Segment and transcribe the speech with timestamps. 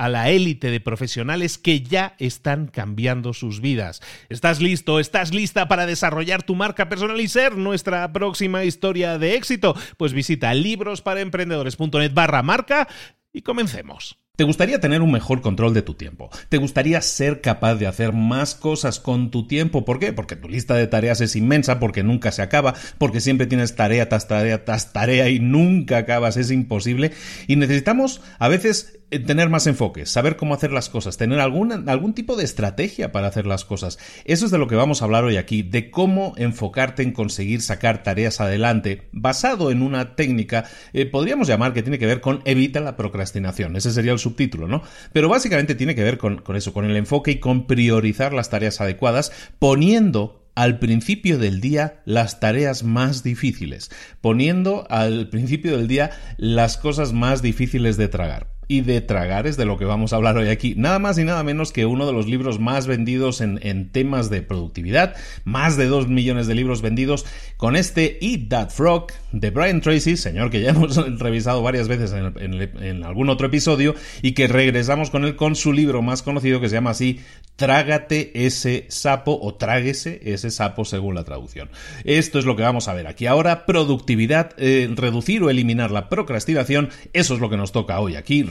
[0.00, 4.00] a la élite de profesionales que ya están cambiando sus vidas.
[4.30, 4.98] ¿Estás listo?
[4.98, 9.76] ¿Estás lista para desarrollar tu marca personal y ser nuestra próxima historia de éxito?
[9.98, 12.88] Pues visita librosparaemprendedores.net barra marca
[13.30, 14.16] y comencemos.
[14.36, 16.30] ¿Te gustaría tener un mejor control de tu tiempo?
[16.48, 19.84] ¿Te gustaría ser capaz de hacer más cosas con tu tiempo?
[19.84, 20.14] ¿Por qué?
[20.14, 24.08] Porque tu lista de tareas es inmensa, porque nunca se acaba, porque siempre tienes tarea
[24.08, 27.12] tras tarea tras tarea y nunca acabas, es imposible.
[27.48, 32.14] Y necesitamos a veces tener más enfoque, saber cómo hacer las cosas, tener algún, algún
[32.14, 33.98] tipo de estrategia para hacer las cosas.
[34.24, 37.60] Eso es de lo que vamos a hablar hoy aquí, de cómo enfocarte en conseguir
[37.60, 42.40] sacar tareas adelante basado en una técnica, eh, podríamos llamar que tiene que ver con
[42.44, 43.74] evita la procrastinación.
[43.76, 44.82] Ese sería el subtítulo, ¿no?
[45.12, 48.50] Pero básicamente tiene que ver con, con eso, con el enfoque y con priorizar las
[48.50, 53.90] tareas adecuadas, poniendo al principio del día las tareas más difíciles,
[54.20, 59.56] poniendo al principio del día las cosas más difíciles de tragar y de tragar es
[59.56, 60.74] de lo que vamos a hablar hoy aquí.
[60.76, 64.42] Nada más y nada menos que uno de los libros más vendidos en, temas de
[64.42, 65.16] productividad.
[65.42, 67.26] Más de 2 millones de libros vendidos
[67.56, 72.12] con este Eat That Frog de Brian Tracy, señor que ya hemos revisado varias veces
[72.12, 76.68] en, algún otro episodio y que regresamos con él con su libro más conocido que
[76.68, 77.18] se llama así
[77.56, 81.70] Trágate ese sapo o tráguese ese sapo según la traducción.
[82.04, 83.26] Esto es lo que vamos a ver aquí.
[83.26, 88.14] Ahora, productividad, eh, reducir o eliminar la procrastinación, eso es lo que nos toca hoy
[88.14, 88.44] aquí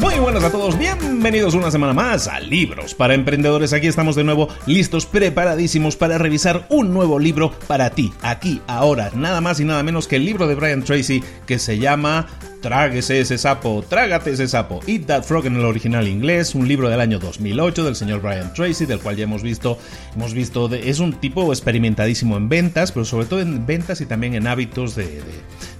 [0.00, 3.72] Muy buenas a todos, bienvenidos una semana más a Libros para Emprendedores.
[3.72, 9.10] Aquí estamos de nuevo listos, preparadísimos para revisar un nuevo libro para ti, aquí, ahora,
[9.16, 12.28] nada más y nada menos que el libro de Brian Tracy que se llama
[12.60, 14.80] Tráguese ese sapo, trágate ese sapo.
[14.86, 18.52] Eat That Frog en el original inglés, un libro del año 2008 del señor Brian
[18.52, 19.78] Tracy, del cual ya hemos visto,
[20.14, 24.34] hemos visto, es un tipo experimentadísimo en ventas, pero sobre todo en ventas y también
[24.34, 25.20] en hábitos de,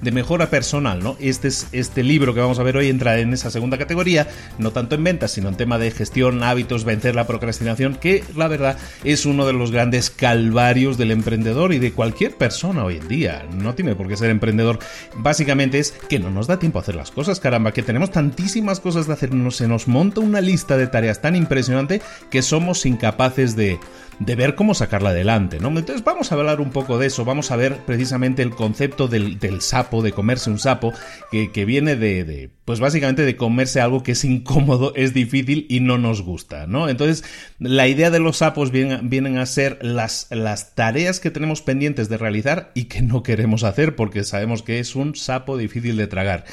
[0.03, 1.17] de, mejora personal, ¿no?
[1.19, 4.08] Este, es, este libro que vamos a ver hoy entra en esa segunda categoría
[4.59, 8.49] no tanto en ventas, sino en tema de gestión, hábitos, vencer la procrastinación, que la
[8.49, 13.09] verdad es uno de los grandes calvarios del emprendedor y de cualquier persona hoy en
[13.09, 13.47] día.
[13.53, 14.79] No tiene por qué ser emprendedor.
[15.17, 18.81] Básicamente es que no nos da tiempo a hacer las cosas, caramba, que tenemos tantísimas
[18.81, 22.01] cosas de hacer, se nos monta una lista de tareas tan impresionante
[22.31, 23.79] que somos incapaces de
[24.19, 25.69] de ver cómo sacarla adelante, ¿no?
[25.69, 29.39] Entonces vamos a hablar un poco de eso, vamos a ver precisamente el concepto del,
[29.61, 30.93] sapo, de comerse un sapo,
[31.31, 35.99] que, viene de, pues básicamente de comerse algo que es incómodo, es difícil y no
[35.99, 36.89] nos gusta, ¿no?
[36.89, 37.25] Entonces,
[37.59, 42.17] la idea de los sapos vienen, a ser las, las tareas que tenemos pendientes de
[42.17, 46.45] realizar y que no queremos hacer porque sabemos que es un sapo difícil de tragar.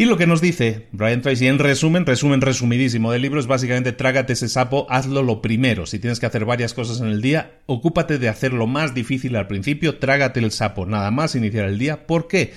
[0.00, 3.92] Y lo que nos dice Brian Tracy, en resumen, resumen resumidísimo del libro, es básicamente
[3.92, 5.86] trágate ese sapo, hazlo lo primero.
[5.86, 9.34] Si tienes que hacer varias cosas en el día, ocúpate de hacer lo más difícil
[9.34, 12.06] al principio, trágate el sapo, nada más iniciar el día.
[12.06, 12.54] ¿Por qué?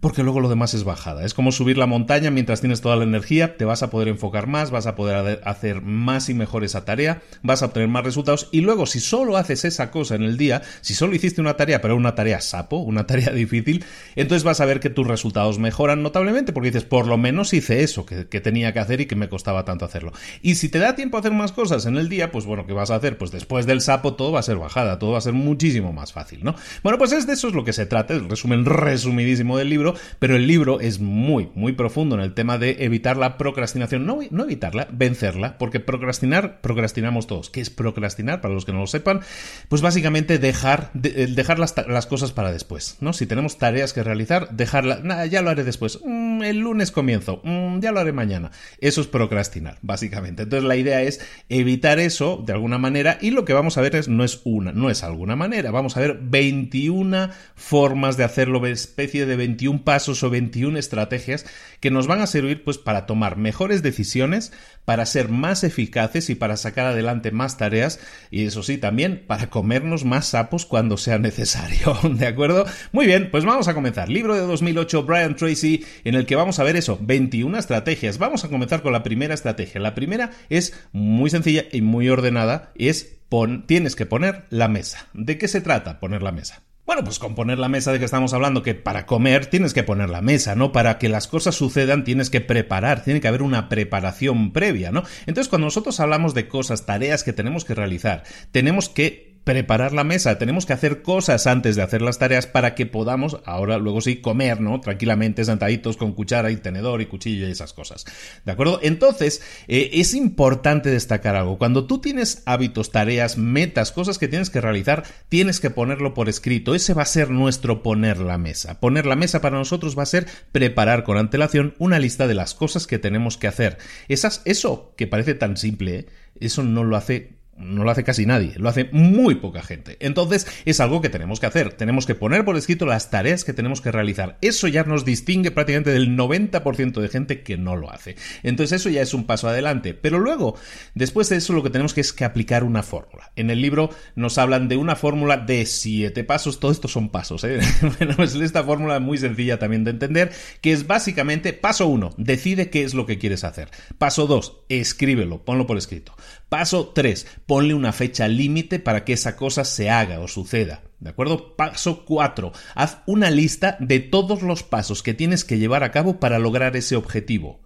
[0.00, 1.24] Porque luego lo demás es bajada.
[1.24, 4.46] Es como subir la montaña mientras tienes toda la energía, te vas a poder enfocar
[4.46, 8.48] más, vas a poder hacer más y mejor esa tarea, vas a obtener más resultados
[8.52, 11.80] y luego si solo haces esa cosa en el día, si solo hiciste una tarea,
[11.80, 13.84] pero una tarea sapo, una tarea difícil,
[14.14, 17.82] entonces vas a ver que tus resultados mejoran notablemente porque dices, por lo menos hice
[17.82, 20.12] eso que, tenía que hacer y que me costaba tanto hacerlo.
[20.42, 22.72] Y si te da tiempo a hacer más cosas en el día, pues bueno, ¿qué
[22.72, 23.18] vas a hacer?
[23.18, 26.12] Pues después del sapo todo va a ser bajada, todo va a ser muchísimo más
[26.12, 26.54] fácil, ¿no?
[26.84, 29.87] Bueno, pues es de eso es lo que se trata, el resumen resumidísimo del libro
[30.18, 34.06] pero el libro es muy, muy profundo en el tema de evitar la procrastinación.
[34.06, 37.50] No, no evitarla, vencerla, porque procrastinar, procrastinamos todos.
[37.50, 38.40] ¿Qué es procrastinar?
[38.40, 39.20] Para los que no lo sepan,
[39.68, 43.12] pues básicamente dejar, dejar las, cosas para después, ¿no?
[43.12, 46.00] Si tenemos tareas que realizar, dejarla, ya lo haré después.
[46.04, 48.50] Mm, el lunes comienzo, mm, ya lo haré mañana.
[48.80, 50.44] Eso es procrastinar, básicamente.
[50.44, 53.96] Entonces la idea es evitar eso de alguna manera y lo que vamos a ver
[53.96, 58.60] es, no es una, no es alguna manera, vamos a ver 21 formas de hacerlo,
[58.66, 61.46] especie de 21 pasos o 21 estrategias
[61.80, 64.52] que nos van a servir pues para tomar mejores decisiones,
[64.84, 69.50] para ser más eficaces y para sacar adelante más tareas y eso sí también para
[69.50, 72.66] comernos más sapos cuando sea necesario, ¿de acuerdo?
[72.92, 74.08] Muy bien, pues vamos a comenzar.
[74.08, 78.18] Libro de 2008 Brian Tracy en el que vamos a ver eso, 21 estrategias.
[78.18, 79.80] Vamos a comenzar con la primera estrategia.
[79.80, 83.18] La primera es muy sencilla y muy ordenada, es
[83.66, 85.08] tienes que poner la mesa.
[85.12, 86.62] ¿De qué se trata poner la mesa?
[86.88, 89.82] Bueno, pues con poner la mesa de que estamos hablando, que para comer tienes que
[89.82, 90.72] poner la mesa, ¿no?
[90.72, 95.02] Para que las cosas sucedan tienes que preparar, tiene que haber una preparación previa, ¿no?
[95.26, 100.04] Entonces, cuando nosotros hablamos de cosas, tareas que tenemos que realizar, tenemos que preparar la
[100.04, 104.02] mesa, tenemos que hacer cosas antes de hacer las tareas para que podamos, ahora luego
[104.02, 104.78] sí, comer, ¿no?
[104.78, 108.04] Tranquilamente, sentaditos con cuchara y tenedor y cuchillo y esas cosas.
[108.44, 108.78] ¿De acuerdo?
[108.82, 111.56] Entonces, eh, es importante destacar algo.
[111.56, 116.28] Cuando tú tienes hábitos, tareas, metas, cosas que tienes que realizar, tienes que ponerlo por
[116.28, 116.74] escrito.
[116.74, 118.80] Ese va a ser nuestro poner la mesa.
[118.80, 122.52] Poner la mesa para nosotros va a ser preparar con antelación una lista de las
[122.52, 123.78] cosas que tenemos que hacer.
[124.08, 126.06] Esas, eso que parece tan simple, ¿eh?
[126.38, 129.96] eso no lo hace no lo hace casi nadie, lo hace muy poca gente.
[130.00, 131.72] Entonces es algo que tenemos que hacer.
[131.72, 134.38] Tenemos que poner por escrito las tareas que tenemos que realizar.
[134.40, 138.16] Eso ya nos distingue prácticamente del 90% de gente que no lo hace.
[138.42, 139.94] Entonces eso ya es un paso adelante.
[139.94, 140.56] Pero luego,
[140.94, 143.32] después de eso, lo que tenemos que es aplicar una fórmula.
[143.36, 146.60] En el libro nos hablan de una fórmula de siete pasos.
[146.60, 147.44] Todo esto son pasos.
[147.44, 147.60] ¿eh?
[147.98, 152.70] bueno, es esta fórmula muy sencilla también de entender, que es básicamente paso uno, decide
[152.70, 153.70] qué es lo que quieres hacer.
[153.98, 156.14] Paso dos, escríbelo, ponlo por escrito.
[156.48, 157.26] Paso 3.
[157.46, 160.82] Ponle una fecha límite para que esa cosa se haga o suceda.
[160.98, 161.56] ¿De acuerdo?
[161.56, 162.52] Paso 4.
[162.74, 166.76] Haz una lista de todos los pasos que tienes que llevar a cabo para lograr
[166.76, 167.60] ese objetivo.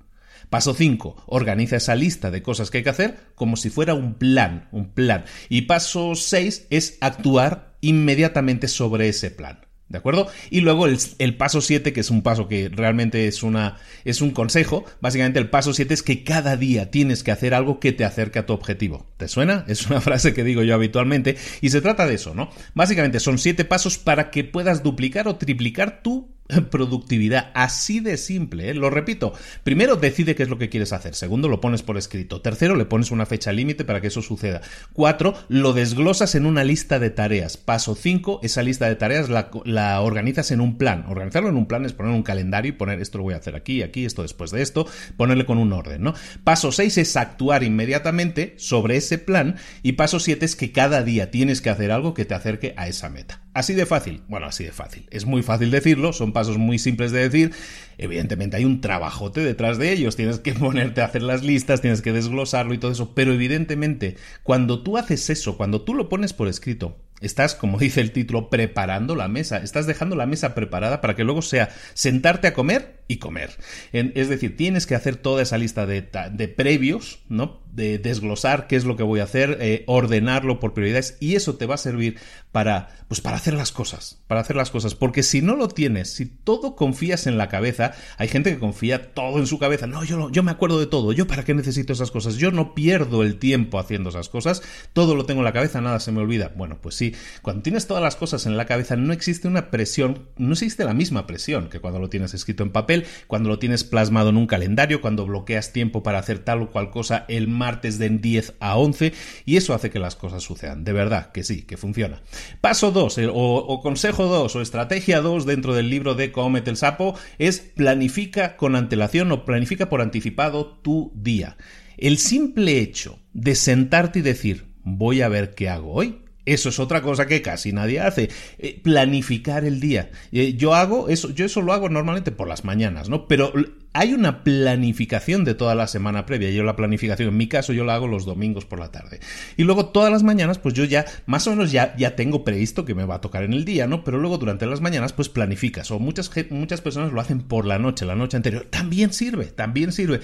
[0.51, 1.25] Paso 5.
[1.27, 4.91] Organiza esa lista de cosas que hay que hacer como si fuera un plan, un
[4.91, 5.25] plan.
[5.49, 9.61] Y paso 6 es actuar inmediatamente sobre ese plan.
[9.93, 10.27] ¿De acuerdo?
[10.49, 14.31] Y luego el, paso 7, que es un paso que realmente es, una, es un
[14.31, 18.07] consejo, básicamente el paso 7 es que cada día tienes que hacer algo que te
[18.07, 19.07] acerque a tu objetivo.
[19.19, 19.67] ¿Te suena?
[19.69, 22.49] Es una frase que digo yo habitualmente y se trata de eso, ¿no?
[22.73, 26.33] Básicamente son 7 pasos para que puedas duplicar o triplicar tu
[26.71, 27.51] productividad.
[27.55, 28.75] Así de simple, ¿eh?
[28.75, 29.33] lo repito.
[29.65, 31.15] Primero, decide qué es lo que quieres hacer.
[31.15, 32.41] Segundo, lo pones por escrito.
[32.41, 34.61] Tercero, le pones una fecha límite para que eso suceda.
[34.93, 37.57] Cuatro, lo desglosas en una lista de tareas.
[37.57, 41.05] Paso cinco, esa lista de tareas la, organizas en un plan.
[41.09, 43.57] Organizarlo en un plan es poner un calendario y poner esto lo voy a hacer
[43.57, 46.15] aquí, aquí, esto después de esto, ponerle con un orden, ¿no?
[46.45, 51.31] Paso seis es actuar inmediatamente sobre ese plan y paso siete es que cada día
[51.31, 53.42] tienes que hacer algo que te acerque a esa meta.
[53.55, 54.23] Así de fácil.
[54.29, 55.07] Bueno, así de fácil.
[55.11, 57.53] Es muy fácil decirlo, son pasos muy simples de decir.
[57.99, 60.17] Evidentemente hay un trabajote detrás de ellos.
[60.17, 63.15] Tienes que ponerte a hacer las listas, tienes que desglosarlo y todo eso.
[63.15, 68.01] Pero evidentemente, cuando tú haces eso, cuando tú lo pones por escrito, Estás, como dice
[68.01, 69.59] el título, preparando la mesa.
[69.59, 73.57] Estás dejando la mesa preparada para que luego sea sentarte a comer y comer.
[73.93, 76.03] es decir, tienes que hacer toda esa lista de,
[76.49, 77.61] previos, ¿no?
[77.73, 81.55] De desglosar qué es lo que voy a hacer, eh, ordenarlo por prioridades y eso
[81.55, 82.19] te va a servir
[82.53, 84.95] para, pues para hacer las cosas, para hacer las cosas.
[84.95, 89.15] Porque si no lo tienes, si todo confías en la cabeza, hay gente que confía
[89.15, 89.87] todo en su cabeza.
[89.87, 91.13] No, yo, yo me acuerdo de todo.
[91.13, 92.37] Yo para qué necesito esas cosas.
[92.37, 94.63] Yo no pierdo el tiempo haciendo esas cosas.
[94.93, 96.53] Todo lo tengo en la cabeza, nada se me olvida.
[96.55, 100.29] Bueno, pues sí, cuando tienes todas las cosas en la cabeza no existe una presión,
[100.37, 103.85] no existe la misma presión que cuando lo tienes escrito en papel, cuando lo tienes
[103.85, 107.99] plasmado en un calendario, cuando bloqueas tiempo para hacer tal o cual cosa el martes
[107.99, 109.13] de 10 a 11
[109.45, 110.85] y eso hace que las cosas sucedan.
[110.85, 112.23] De verdad que sí, que funciona.
[112.61, 116.77] Paso 2 o, o, consejo 2 o estrategia 2 dentro del libro de Comete el
[116.77, 121.57] Sapo es planifica con antelación o planifica por anticipado tu día.
[121.97, 126.81] El simple hecho de sentarte y decir voy a ver qué hago hoy eso es
[126.81, 128.31] otra cosa que casi nadie hace.
[128.59, 130.11] Eh, planificar el día.
[130.33, 133.29] Eh, yo hago eso, yo eso lo hago normalmente por las mañanas, ¿no?
[133.29, 133.53] Pero
[133.93, 136.51] hay una planificación de toda la semana previa.
[136.51, 139.21] Yo la planificación, en mi caso, yo la hago los domingos por la tarde.
[139.57, 142.85] Y luego todas las mañanas, pues yo ya, más o menos ya, ya tengo previsto
[142.85, 144.03] que me va a tocar en el día, ¿no?
[144.03, 145.93] Pero luego durante las mañanas, pues planificas.
[145.93, 148.67] O muchas, muchas personas lo hacen por la noche, la noche anterior.
[148.69, 150.21] También sirve, también sirve.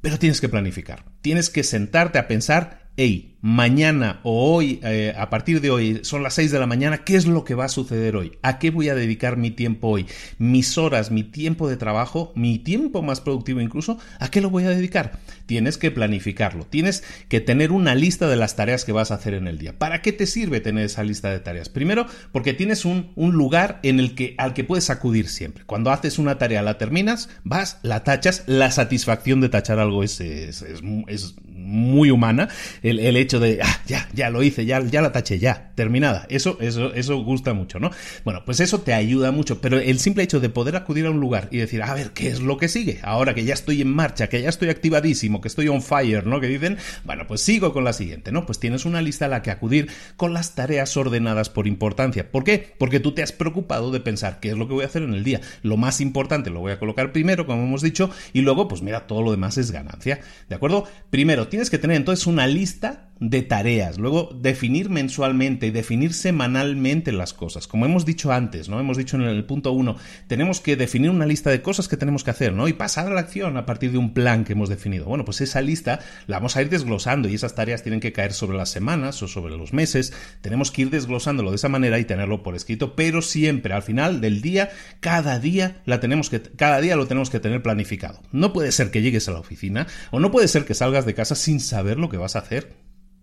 [0.00, 1.04] Pero tienes que planificar.
[1.20, 6.22] Tienes que sentarte a pensar, hey, mañana o hoy, eh, a partir de hoy, son
[6.22, 8.32] las 6 de la mañana, ¿qué es lo que va a suceder hoy?
[8.42, 10.06] ¿A qué voy a dedicar mi tiempo hoy?
[10.36, 14.64] Mis horas, mi tiempo de trabajo, mi tiempo más productivo incluso, ¿a qué lo voy
[14.64, 15.18] a dedicar?
[15.46, 19.32] Tienes que planificarlo, tienes que tener una lista de las tareas que vas a hacer
[19.32, 19.78] en el día.
[19.78, 21.70] ¿Para qué te sirve tener esa lista de tareas?
[21.70, 25.64] Primero, porque tienes un, lugar en el que, al que puedes acudir siempre.
[25.64, 30.20] Cuando haces una tarea, la terminas, vas, la tachas, la satisfacción de tachar algo es,
[30.20, 30.62] es,
[31.46, 32.48] muy humana.
[32.90, 36.26] El, hecho de, ah, ya, ya lo hice, ya, ya la taché, ya, terminada.
[36.28, 37.90] Eso, eso, eso gusta mucho, ¿no?
[38.24, 41.20] Bueno, pues eso te ayuda mucho, pero el simple hecho de poder acudir a un
[41.20, 43.00] lugar y decir, a ver, ¿qué es lo que sigue?
[43.02, 46.40] Ahora que ya estoy en marcha, que ya estoy activadísimo, que estoy on fire, ¿no?
[46.40, 48.46] Que dicen, bueno, pues sigo con la siguiente, ¿no?
[48.46, 52.30] Pues tienes una lista a la que acudir con las tareas ordenadas por importancia.
[52.30, 52.74] ¿Por qué?
[52.78, 55.14] Porque tú te has preocupado de pensar qué es lo que voy a hacer en
[55.14, 55.40] el día.
[55.62, 59.06] Lo más importante lo voy a colocar primero, como hemos dicho, y luego, pues mira,
[59.06, 60.20] todo lo demás es ganancia.
[60.48, 60.84] ¿De acuerdo?
[61.10, 66.14] Primero, tienes que tener entonces una lista lista de tareas, luego definir mensualmente y definir
[66.14, 67.66] semanalmente las cosas.
[67.66, 68.80] Como hemos dicho antes, ¿no?
[68.80, 69.96] Hemos dicho en el punto 1,
[70.26, 72.66] tenemos que definir una lista de cosas que tenemos que hacer, ¿no?
[72.66, 75.04] Y pasar a la acción a partir de un plan que hemos definido.
[75.04, 78.32] Bueno, pues esa lista la vamos a ir desglosando y esas tareas tienen que caer
[78.32, 80.14] sobre las semanas o sobre los meses.
[80.40, 84.22] Tenemos que ir desglosándolo de esa manera y tenerlo por escrito, pero siempre al final
[84.22, 88.22] del día, cada día la tenemos que cada día lo tenemos que tener planificado.
[88.32, 91.14] No puede ser que llegues a la oficina o no puede ser que salgas de
[91.14, 92.79] casa sin saber lo que vas a hacer.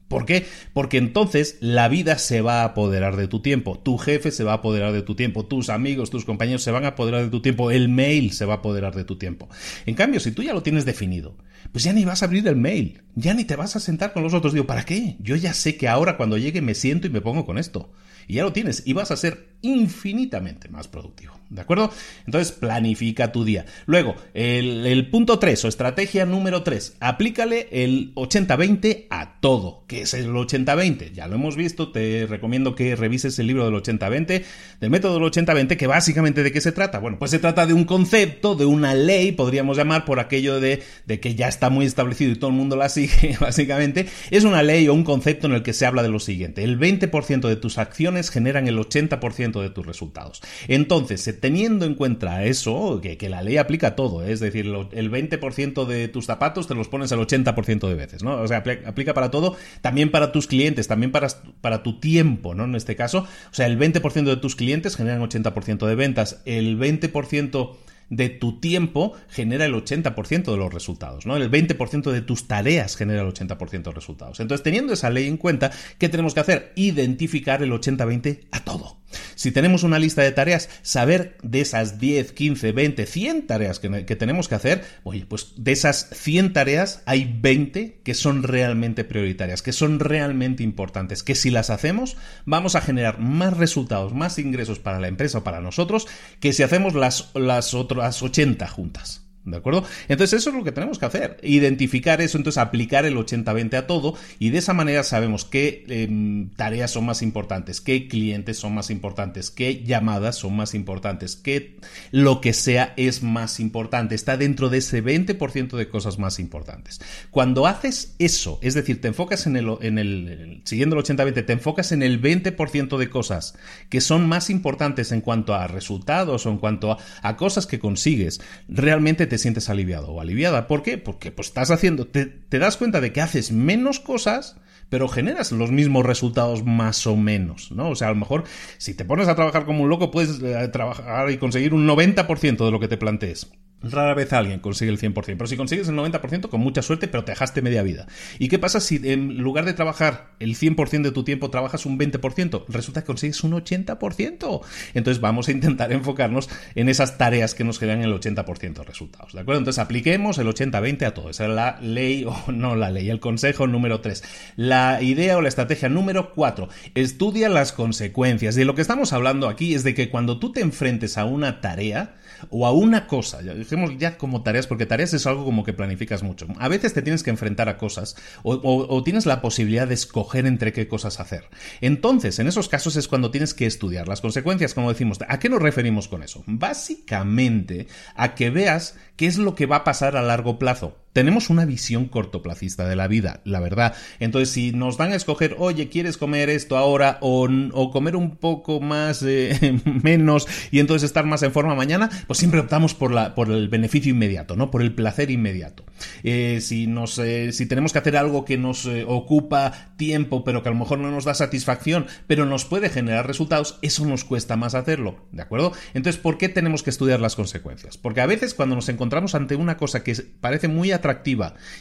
[0.07, 0.45] ¿Por qué?
[0.73, 4.53] Porque entonces la vida se va a apoderar de tu tiempo, tu jefe se va
[4.53, 7.41] a apoderar de tu tiempo, tus amigos, tus compañeros se van a apoderar de tu
[7.41, 9.49] tiempo, el mail se va a apoderar de tu tiempo.
[9.85, 11.35] En cambio, si tú ya lo tienes definido,
[11.71, 14.23] pues ya ni vas a abrir el mail, ya ni te vas a sentar con
[14.23, 14.53] los otros.
[14.53, 15.17] Digo, ¿para qué?
[15.19, 17.91] Yo ya sé que ahora cuando llegue me siento y me pongo con esto.
[18.27, 21.37] Y ya lo tienes y vas a ser infinitamente más productivo.
[21.49, 21.91] ¿De acuerdo?
[22.25, 23.65] Entonces, planifica tu día.
[23.85, 29.85] Luego, el, punto 3 o estrategia número 3, aplícale el 80-20 a todo.
[29.87, 31.13] ¿Qué es el 80-20?
[31.13, 34.43] Ya lo hemos visto, te recomiendo que revises el libro del 80-20,
[34.81, 36.99] del método del 80-20, que básicamente de qué se trata.
[36.99, 40.83] Bueno, pues se trata de un concepto, de una ley, podríamos llamar por aquello de,
[41.05, 44.07] de que ya está muy establecido y todo el mundo la sigue, básicamente.
[44.31, 46.65] Es una ley o un concepto en el que se habla de lo siguiente.
[46.65, 50.41] El 20% de tus acciones generan el 80% de tus resultados.
[50.67, 54.31] Entonces, se teniendo en cuenta eso, que, la ley aplica todo, ¿eh?
[54.31, 58.41] es decir, el 20% de tus zapatos te los pones el 80% de veces, ¿no?
[58.41, 61.27] O sea, aplica para todo, también para tus clientes, también para,
[61.61, 62.65] para tu tiempo, ¿no?
[62.65, 66.77] En este caso, o sea, el 20% de tus clientes generan 80% de ventas, el
[66.79, 67.75] 20%
[68.09, 71.35] de tu tiempo genera el 80% de los resultados, ¿no?
[71.37, 74.39] El 20% de tus tareas genera el 80% de los resultados.
[74.39, 76.71] Entonces, teniendo esa ley en cuenta, ¿qué tenemos que hacer?
[76.75, 78.97] Identificar el 80-20 a todo.
[79.35, 84.15] Si tenemos una lista de tareas, saber de esas 10, 15, 20, 100 tareas que,
[84.15, 89.61] tenemos que hacer, oye, pues de esas 100 tareas hay 20 que son realmente prioritarias,
[89.61, 94.79] que son realmente importantes, que si las hacemos vamos a generar más resultados, más ingresos
[94.79, 96.07] para la empresa o para nosotros,
[96.39, 99.26] que si hacemos las, las otras 80 juntas.
[99.47, 99.85] ¿De acuerdo?
[100.09, 101.37] Entonces eso es lo que tenemos que hacer.
[101.41, 106.49] Identificar eso, entonces aplicar el 80-20 a todo y de esa manera sabemos qué em,
[106.49, 111.77] tareas son más importantes, qué clientes son más importantes, qué llamadas son más importantes, qué
[112.11, 114.15] lo que sea es más importante.
[114.15, 116.99] Está dentro de ese 20% de cosas más importantes.
[117.31, 121.93] Cuando haces eso, es decir, te enfocas en el, en siguiendo el 80-20, te enfocas
[121.93, 123.55] en el 20% de cosas
[123.89, 128.41] que son más importantes en cuanto a resultados o en cuanto a, cosas que consigues,
[128.67, 130.67] realmente te sientes aliviado o aliviada.
[130.67, 130.97] ¿Por qué?
[130.97, 134.57] Porque pues, estás haciendo, te, das cuenta de que haces menos cosas
[134.89, 137.89] pero generas los mismos resultados más o menos, ¿no?
[137.89, 138.45] O sea, a lo mejor
[138.77, 142.63] si te pones a trabajar como un loco, puedes eh, trabajar y conseguir un 90%
[142.63, 143.51] de lo que te plantees.
[143.81, 147.23] Rara vez alguien consigue el 100%, pero si consigues el 90% con mucha suerte, pero
[147.23, 148.07] te dejaste media vida.
[148.39, 151.99] ¿Y qué pasa si en lugar de trabajar el 100% de tu tiempo trabajas un
[151.99, 152.65] 20%?
[152.69, 154.61] Resulta que consigues un 80%.
[154.95, 159.33] Entonces vamos a intentar enfocarnos en esas tareas que nos generan el 80% de resultados,
[159.33, 159.59] ¿de acuerdo?
[159.59, 161.29] Entonces apliquemos el 80-20 a todo.
[161.29, 164.23] Esa es la ley, o no la ley, el consejo número 3.
[164.55, 166.67] La idea o la estrategia número 4.
[166.95, 168.57] Estudia las consecuencias.
[168.57, 171.61] Y lo que estamos hablando aquí es de que cuando tú te enfrentes a una
[171.61, 172.15] tarea,
[172.49, 175.73] o a una cosa, ya dejemos ya como tareas, porque tareas es algo como que
[175.73, 176.47] planificas mucho.
[176.59, 180.73] A veces te tienes que enfrentar a cosas o, tienes la posibilidad de escoger entre
[180.73, 181.45] qué cosas hacer.
[181.81, 185.19] Entonces, en esos casos es cuando tienes que estudiar las consecuencias, como decimos.
[185.27, 186.43] ¿A qué nos referimos con eso?
[186.45, 191.49] Básicamente a que veas qué es lo que va a pasar a largo plazo tenemos
[191.49, 193.95] una visión cortoplacista de la vida, la verdad.
[194.19, 197.49] Entonces, si nos dan a escoger, oye, ¿quieres comer esto ahora o,
[197.91, 202.11] comer un poco más eh, menos y entonces estar más en forma mañana?
[202.27, 204.69] Pues siempre optamos por, la, por el beneficio inmediato, ¿no?
[204.69, 205.85] Por el placer inmediato.
[206.21, 210.69] Eh, si, nos, eh, si tenemos que hacer algo que nos ocupa tiempo, pero que
[210.69, 214.55] a lo mejor no nos da satisfacción, pero nos puede generar resultados, eso nos cuesta
[214.55, 215.71] más hacerlo, ¿de acuerdo?
[215.95, 217.97] Entonces, ¿por qué tenemos que estudiar las consecuencias?
[217.97, 221.06] Porque a veces cuando nos encontramos ante una cosa que parece muy atractiva,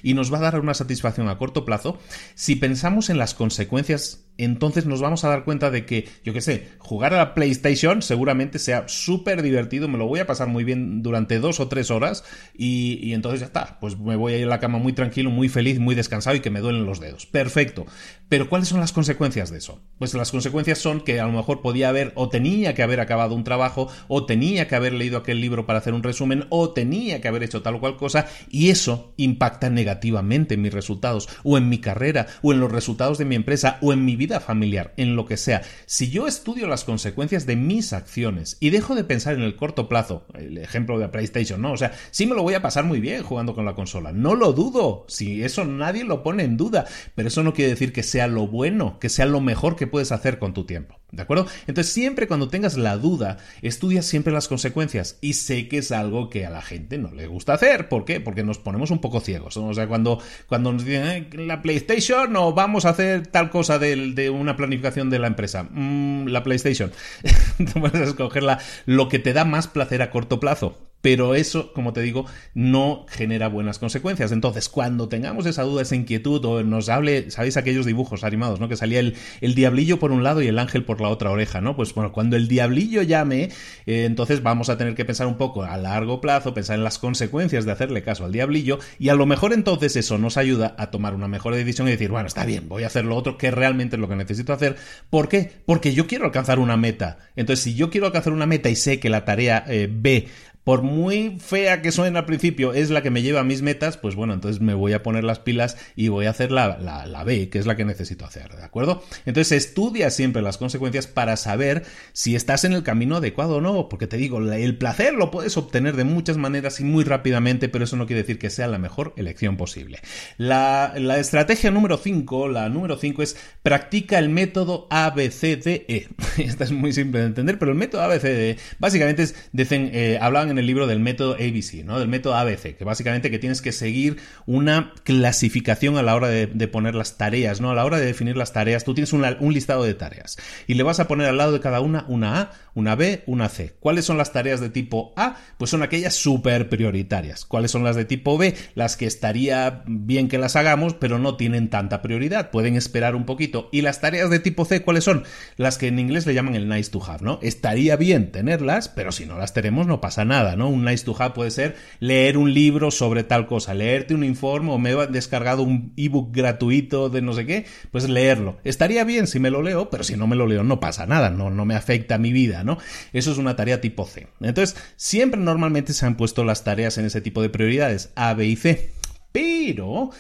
[0.03, 1.99] y nos va a dar una satisfacción a corto plazo,
[2.35, 6.41] si pensamos en las consecuencias, entonces nos vamos a dar cuenta de que, yo qué
[6.41, 10.65] sé, jugar a la PlayStation seguramente sea súper divertido, me lo voy a pasar muy
[10.65, 12.25] bien durante dos o tres horas
[12.57, 15.31] y, y entonces ya está, pues me voy a ir a la cama muy tranquilo,
[15.31, 17.27] muy feliz, muy descansado y que me duelen los dedos.
[17.27, 17.87] Perfecto.
[18.29, 19.81] Pero ¿cuáles son las consecuencias de eso?
[19.99, 23.35] Pues las consecuencias son que a lo mejor podía haber o tenía que haber acabado
[23.35, 27.21] un trabajo o tenía que haber leído aquel libro para hacer un resumen o tenía
[27.21, 31.57] que haber hecho tal o cual cosa y eso impacta negativamente en mis resultados o
[31.57, 34.93] en mi carrera o en los resultados de mi empresa o en mi vida familiar,
[34.97, 35.63] en lo que sea.
[35.87, 39.89] Si yo estudio las consecuencias de mis acciones y dejo de pensar en el corto
[39.89, 41.73] plazo, el ejemplo de PlayStation, ¿no?
[41.73, 44.35] O sea, sí me lo voy a pasar muy bien jugando con la consola, no
[44.35, 48.03] lo dudo, si eso nadie lo pone en duda, pero eso no quiere decir que
[48.03, 50.99] sea lo bueno, que sea lo mejor que puedes hacer con tu tiempo.
[51.17, 51.47] ¿De acuerdo?
[51.67, 55.19] Entonces, siempre cuando tengas la duda, estudia siempre las consecuencias.
[55.21, 57.89] Y sé que es algo que a la gente no le gusta hacer.
[57.89, 58.21] ¿Por qué?
[58.21, 59.57] Porque nos ponemos un poco ciegos.
[59.57, 64.31] O sea, cuando, cuando nos dicen la PlayStation o vamos a hacer tal cosa de,
[64.31, 65.65] una planificación de la empresa.
[65.65, 66.93] Mm, la PlayStation.
[67.95, 68.45] escoger
[68.85, 73.07] lo que te da más placer a corto plazo pero eso, como te digo, no
[73.09, 74.33] genera buenas consecuencias.
[74.33, 78.69] Entonces, cuando tengamos esa duda, esa inquietud, o nos hable, ¿sabéis aquellos dibujos animados, ¿no?
[78.69, 79.15] Que salía el,
[79.55, 81.77] diablillo por un lado y el ángel por la otra oreja, ¿no?
[81.77, 83.51] Pues bueno, cuando el diablillo llame,
[83.87, 86.99] eh, entonces vamos a tener que pensar un poco a largo plazo, pensar en las
[86.99, 90.91] consecuencias de hacerle caso al diablillo, y a lo mejor entonces eso nos ayuda a
[90.91, 93.53] tomar una mejor decisión y decir, bueno, está bien, voy a hacer lo otro que
[93.53, 94.75] realmente es lo que necesito hacer.
[95.09, 95.53] ¿Por qué?
[95.67, 97.19] Porque yo quiero alcanzar una meta.
[97.37, 100.27] Entonces, si yo quiero alcanzar una meta y sé que la tarea eh, B
[100.67, 103.97] por muy fea que suene al principio, es la que me lleva a mis metas,
[103.97, 107.23] pues bueno, entonces me voy a poner las pilas y voy a hacer la, la,
[107.23, 109.05] B, que es la que necesito hacer, ¿de acuerdo?
[109.27, 113.89] Entonces estudia siempre las consecuencias para saber si estás en el camino adecuado o no,
[113.89, 117.85] porque te digo, el placer lo puedes obtener de muchas maneras y muy rápidamente, pero
[117.85, 120.01] eso no quiere decir que sea la mejor elección posible.
[120.37, 126.09] La, la estrategia número 5, la número 5 es practica el método ABCDE.
[126.39, 130.51] Esta es muy simple de entender, pero el método ABCDE básicamente es, dicen, eh, hablaban
[130.51, 131.99] en el libro del método ABC, ¿no?
[131.99, 136.47] Del método ABC, que básicamente que tienes que seguir una clasificación a la hora de,
[136.69, 137.71] poner las tareas, ¿no?
[137.71, 140.83] A la hora de definir las tareas, tú tienes un listado de tareas y le
[140.83, 143.75] vas a poner al lado de cada una una A, una B, una C.
[143.81, 145.37] ¿Cuáles son las tareas de tipo A?
[145.59, 147.45] Pues son aquellas súper prioritarias.
[147.45, 148.55] ¿Cuáles son las de tipo B?
[148.75, 152.51] Las que estaría bien que las hagamos, pero no tienen tanta prioridad.
[152.51, 153.69] Pueden esperar un poquito.
[153.73, 155.25] ¿Y las tareas de tipo C cuáles son?
[155.57, 157.39] Las que en inglés le llaman el nice to have, ¿no?
[157.43, 160.46] Estaría bien tenerlas, pero si no las tenemos no pasa nada.
[160.55, 160.69] ¿No?
[160.69, 164.71] Un nice to have puede ser leer un libro sobre tal cosa, leerte un informe
[164.71, 168.59] o me he descargado un ebook gratuito de no sé qué, pues leerlo.
[168.63, 171.31] Estaría bien si me lo leo, pero si no me lo leo no pasa nada,
[171.31, 172.79] no, no me afecta a mi vida, ¿no?
[173.13, 174.29] Eso es una tarea tipo C.
[174.41, 178.47] Entonces, siempre normalmente se han puesto las tareas en ese tipo de prioridades, A, B
[178.47, 178.93] y C.
[179.33, 180.11] Pero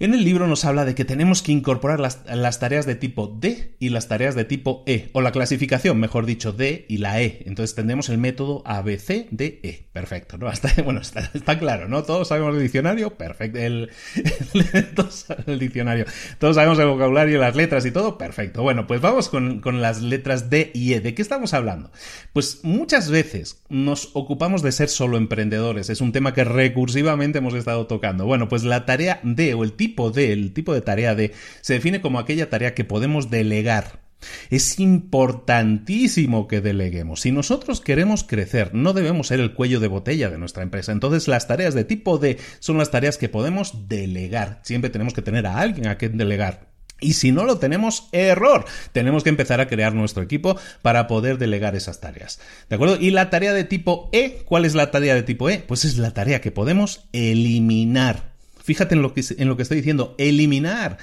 [0.00, 3.76] en el libro nos habla de que tenemos que incorporar las, tareas de tipo D
[3.78, 7.42] y las tareas de tipo E, o la clasificación, mejor dicho, D y la E.
[7.44, 9.88] Entonces tendremos el método ABCDE.
[9.92, 10.50] Perfecto, ¿no?
[10.84, 12.02] Bueno, está, claro, ¿no?
[12.02, 13.58] Todos sabemos el diccionario, perfecto.
[13.58, 13.90] El,
[14.96, 16.06] todos el diccionario.
[16.38, 18.62] Todos sabemos el vocabulario, las letras y todo, perfecto.
[18.62, 21.00] Bueno, pues vamos con las letras D y E.
[21.00, 21.90] ¿De qué estamos hablando?
[22.32, 25.90] Pues muchas veces nos ocupamos de ser solo emprendedores.
[25.90, 28.24] Es un tema que recursivamente hemos estado tocando.
[28.24, 31.32] Bueno, pues la tarea D o el tipo tipo de, el tipo de tarea de,
[31.60, 34.00] se define como aquella tarea que podemos delegar.
[34.50, 37.22] Es importantísimo que deleguemos.
[37.22, 40.92] Si nosotros queremos crecer, no debemos ser el cuello de botella de nuestra empresa.
[40.92, 44.60] Entonces, las tareas de tipo D son las tareas que podemos delegar.
[44.62, 46.68] Siempre tenemos que tener a alguien a quien delegar.
[47.00, 48.66] Y si no lo tenemos, error.
[48.92, 52.40] Tenemos que empezar a crear nuestro equipo para poder delegar esas tareas.
[52.68, 52.96] ¿De acuerdo?
[53.00, 55.64] Y la tarea de tipo E, ¿cuál es la tarea de tipo E?
[55.66, 58.29] Pues es la tarea que podemos eliminar.
[58.62, 60.98] Fíjate en lo que, estoy diciendo, eliminar.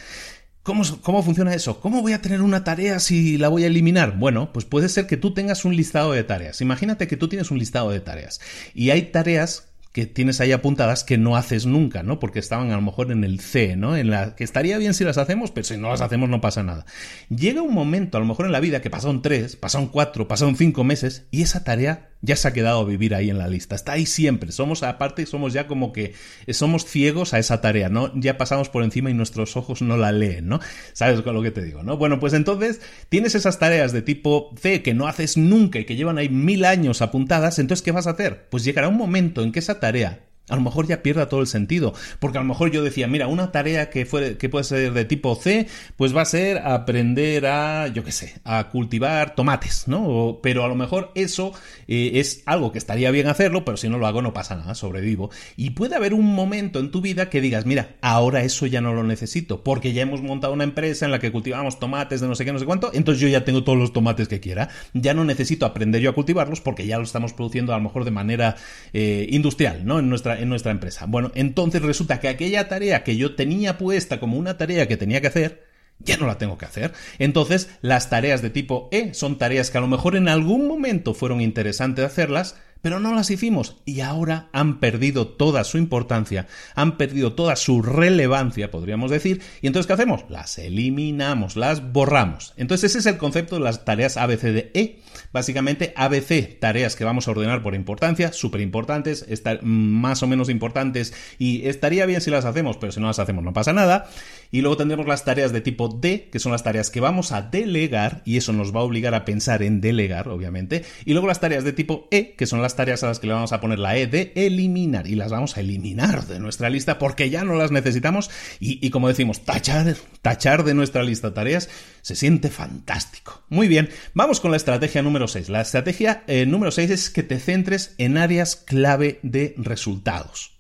[0.64, 1.80] ¿Cómo, ¿Cómo, funciona eso?
[1.80, 4.18] ¿Cómo voy a tener una tarea si la voy a eliminar?
[4.18, 6.60] Bueno, pues puede ser que tú tengas un listado de tareas.
[6.60, 8.42] Imagínate que tú tienes un listado de tareas
[8.74, 12.20] y hay tareas que tienes ahí apuntadas que no haces nunca, ¿no?
[12.20, 13.98] Porque estaban a lo mejor en el C, ¿no?
[13.98, 16.62] En la que estaría bien si las hacemos, pero si no las hacemos no pasa
[16.62, 16.86] nada.
[17.30, 20.56] Llega un momento, a lo mejor en la vida, que pasaron tres, pasaron cuatro, pasaron
[20.56, 23.74] cinco meses y esa tarea ya se ha quedado a vivir ahí en la lista.
[23.74, 24.52] Está ahí siempre.
[24.52, 26.14] Somos, aparte, somos ya como que
[26.50, 28.12] somos ciegos a esa tarea, ¿no?
[28.20, 30.60] Ya pasamos por encima y nuestros ojos no la leen, ¿no?
[30.94, 31.98] ¿Sabes con lo que te digo, no?
[31.98, 35.96] Bueno, pues entonces tienes esas tareas de tipo C que no haces nunca y que
[35.96, 38.48] llevan ahí mil años apuntadas, entonces ¿qué vas a hacer?
[38.50, 41.48] Pues llegará un momento en que esa tarea a lo mejor ya pierda todo el
[41.48, 41.94] sentido.
[42.20, 45.06] Porque a lo mejor yo decía, mira, una tarea que, fue, que puede ser de
[45.06, 50.40] tipo C, pues va a ser aprender a, yo qué sé, a cultivar tomates, ¿no?
[50.42, 51.54] pero a lo mejor eso
[51.88, 54.76] eh, es algo que estaría bien hacerlo, pero si no lo hago no pasa nada,
[54.76, 55.30] sobrevivo.
[55.56, 58.94] Y puede haber un momento en tu vida que digas, mira, ahora eso ya no
[58.94, 62.36] lo necesito, porque ya hemos montado una empresa en la que cultivamos tomates de no
[62.36, 64.70] sé qué, no sé cuánto, entonces yo ya tengo todos los tomates que quiera.
[64.94, 68.06] Ya no necesito aprender yo a cultivarlos porque ya lo estamos produciendo a lo mejor
[68.06, 68.56] de manera
[68.94, 70.00] eh, industrial, ¿no?
[70.00, 71.06] En nuestra en nuestra empresa.
[71.08, 75.22] Bueno, entonces resulta que aquella tarea que yo tenía puesta como una tarea que tenía
[75.22, 75.64] que hacer,
[76.00, 76.94] ya no la tengo que hacer.
[77.20, 81.14] Entonces, las tareas de tipo E son tareas que a lo mejor en algún momento
[81.14, 82.56] fueron interesantes hacerlas,
[82.88, 87.82] pero no las hicimos y ahora han perdido toda su importancia, han perdido toda su
[87.82, 90.24] relevancia, podríamos decir, y entonces ¿qué hacemos?
[90.30, 92.54] Las eliminamos, las borramos.
[92.56, 95.02] Entonces ese es el concepto de las tareas ABCDE.
[95.34, 99.26] Básicamente ABC, tareas que vamos a ordenar por importancia, súper importantes,
[99.64, 103.44] más o menos importantes y estaría bien si las hacemos, pero si no las hacemos
[103.44, 104.08] no pasa nada.
[104.50, 107.42] Y luego tendremos las tareas de tipo D, que son las tareas que vamos a
[107.42, 110.86] delegar y eso nos va a obligar a pensar en delegar, obviamente.
[111.04, 113.34] Y luego las tareas de tipo E, que son las tareas a las que le
[113.34, 116.98] vamos a poner la E de eliminar y las vamos a eliminar de nuestra lista
[116.98, 118.30] porque ya no las necesitamos
[118.62, 121.70] y, como decimos, tachar, tachar de nuestra lista tareas
[122.02, 123.44] se siente fantástico.
[123.50, 125.50] Muy bien, vamos con la estrategia número 6.
[125.50, 130.57] La estrategia eh, número 6 es que te centres en áreas clave de resultados.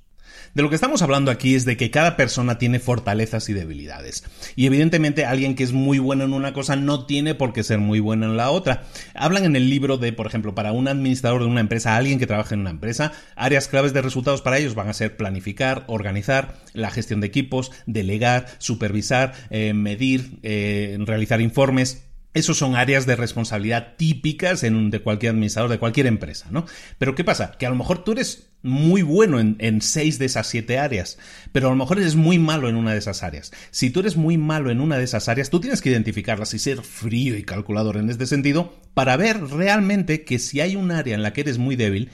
[0.57, 4.23] De lo que estamos hablando aquí es de que cada persona tiene fortalezas y debilidades.
[4.55, 7.77] Y evidentemente alguien que es muy bueno en una cosa no tiene por qué ser
[7.77, 8.81] muy bueno en la otra.
[9.13, 12.25] Hablan en el libro de, por ejemplo, para un administrador de una empresa, alguien que
[12.25, 16.55] trabaja en una empresa, áreas claves de resultados para ellos van a ser planificar, organizar,
[16.73, 23.15] la gestión de equipos, delegar, supervisar, eh, medir, eh, realizar informes, esos son áreas de
[23.15, 26.65] responsabilidad típicas de cualquier administrador, de cualquier empresa, ¿no?
[26.97, 27.53] Pero ¿qué pasa?
[27.57, 31.17] Que a lo mejor tú eres muy bueno en, seis de esas siete áreas,
[31.51, 33.51] pero a lo mejor eres muy malo en una de esas áreas.
[33.71, 36.59] Si tú eres muy malo en una de esas áreas, tú tienes que identificarlas y
[36.59, 41.15] ser frío y calculador en este sentido para ver realmente que si hay un área
[41.15, 42.09] en la que eres muy débil,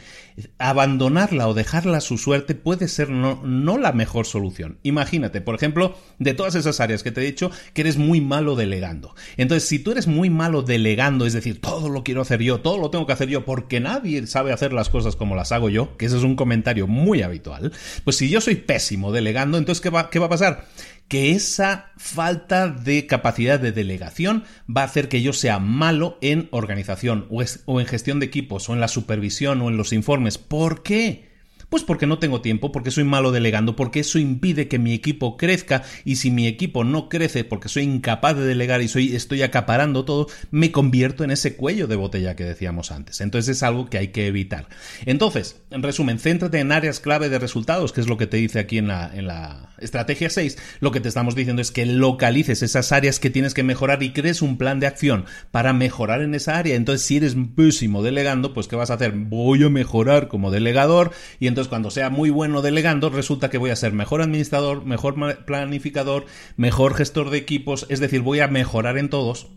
[0.58, 4.80] abandonarla o dejarla a su suerte puede ser no, no la mejor solución.
[4.84, 8.56] Imagínate, por ejemplo, de todas esas áreas que te he dicho, que eres muy malo
[8.56, 9.16] delegando.
[9.38, 12.78] Entonces, si tú eres muy malo delegando, es decir, todo lo quiero hacer yo, todo
[12.78, 15.98] lo tengo que hacer yo porque nadie sabe hacer las cosas como las hago yo,
[15.98, 17.72] que ese es un comentario muy habitual,
[18.04, 20.66] pues si yo soy pésimo delegando, entonces ¿qué va, qué va a pasar?
[21.08, 26.48] Que esa falta de capacidad de delegación va a hacer que yo sea malo en
[26.52, 30.38] organización o, en gestión de equipos o en la supervisión o en los informes.
[30.38, 31.33] ¿Por qué?
[31.74, 35.38] Pues porque no tengo tiempo, porque soy malo delegando, porque eso impide que mi equipo
[35.38, 39.42] crezca y si mi equipo no crece porque soy incapaz de delegar y soy, estoy
[39.42, 43.22] acaparando todo, me convierto en ese cuello de botella que decíamos antes.
[43.22, 44.68] Entonces es algo que hay que evitar.
[45.08, 48.60] Entonces, en resumen, céntrate en áreas clave de resultados, que es lo que te dice
[48.60, 50.60] aquí en la, en la estrategia 6.
[50.80, 54.14] Lo que te estamos diciendo es que localices esas áreas que tienes que mejorar y
[54.14, 56.76] crees un plan de acción para mejorar en esa área.
[56.76, 59.14] Entonces, si eres pésimo delegando, pues ¿qué vas a hacer?
[59.14, 63.72] Voy a mejorar como delegador y entonces cuando sea muy bueno delegando, resulta que voy
[63.72, 66.26] a ser mejor administrador, mejor planificador,
[66.58, 69.48] mejor gestor de equipos, es decir, voy a mejorar en todos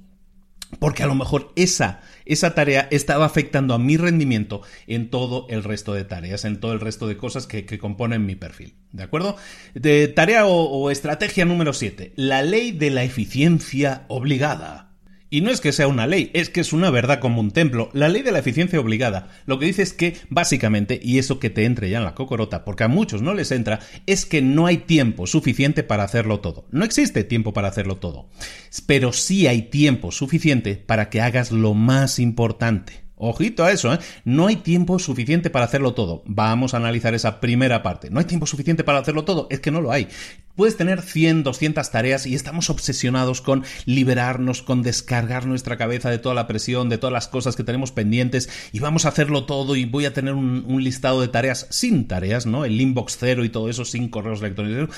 [0.79, 5.63] porque a lo mejor esa, esa tarea estaba afectando a mi rendimiento en todo el
[5.63, 8.75] resto de tareas, en todo el resto de cosas que, componen mi perfil.
[8.93, 9.37] ¿De acuerdo?
[10.15, 12.15] Tarea o estrategia número 7.
[12.17, 14.86] La ley de la eficiencia obligada.
[15.29, 17.91] Y no es que sea una ley, es que es una verdad como un templo.
[17.93, 21.51] La ley de la eficiencia obligada lo que dice es que, básicamente, y eso que
[21.51, 24.67] te entre ya en la cocorota, porque a muchos no les entra, es que no
[24.67, 26.67] hay tiempo suficiente para hacerlo todo.
[26.71, 28.29] No existe tiempo para hacerlo todo.
[28.87, 33.06] Pero sí hay tiempo suficiente para que hagas lo más importante.
[33.19, 33.99] Ojito a eso, ¿eh?
[34.25, 36.23] No hay tiempo suficiente para hacerlo todo.
[36.27, 38.11] Vamos a analizar esa primera parte.
[38.11, 39.47] No hay tiempo suficiente para hacerlo todo.
[39.51, 40.09] Es que no lo hay.
[40.55, 46.19] Puedes tener 100, 200 tareas y estamos obsesionados con liberarnos, con descargar nuestra cabeza de
[46.19, 49.77] toda la presión, de todas las cosas que tenemos pendientes y vamos a hacerlo todo
[49.77, 52.67] y voy a tener un, un listado de tareas sin tareas, ¿no?
[52.67, 54.95] El inbox cero y todo eso sin correos electrónicos.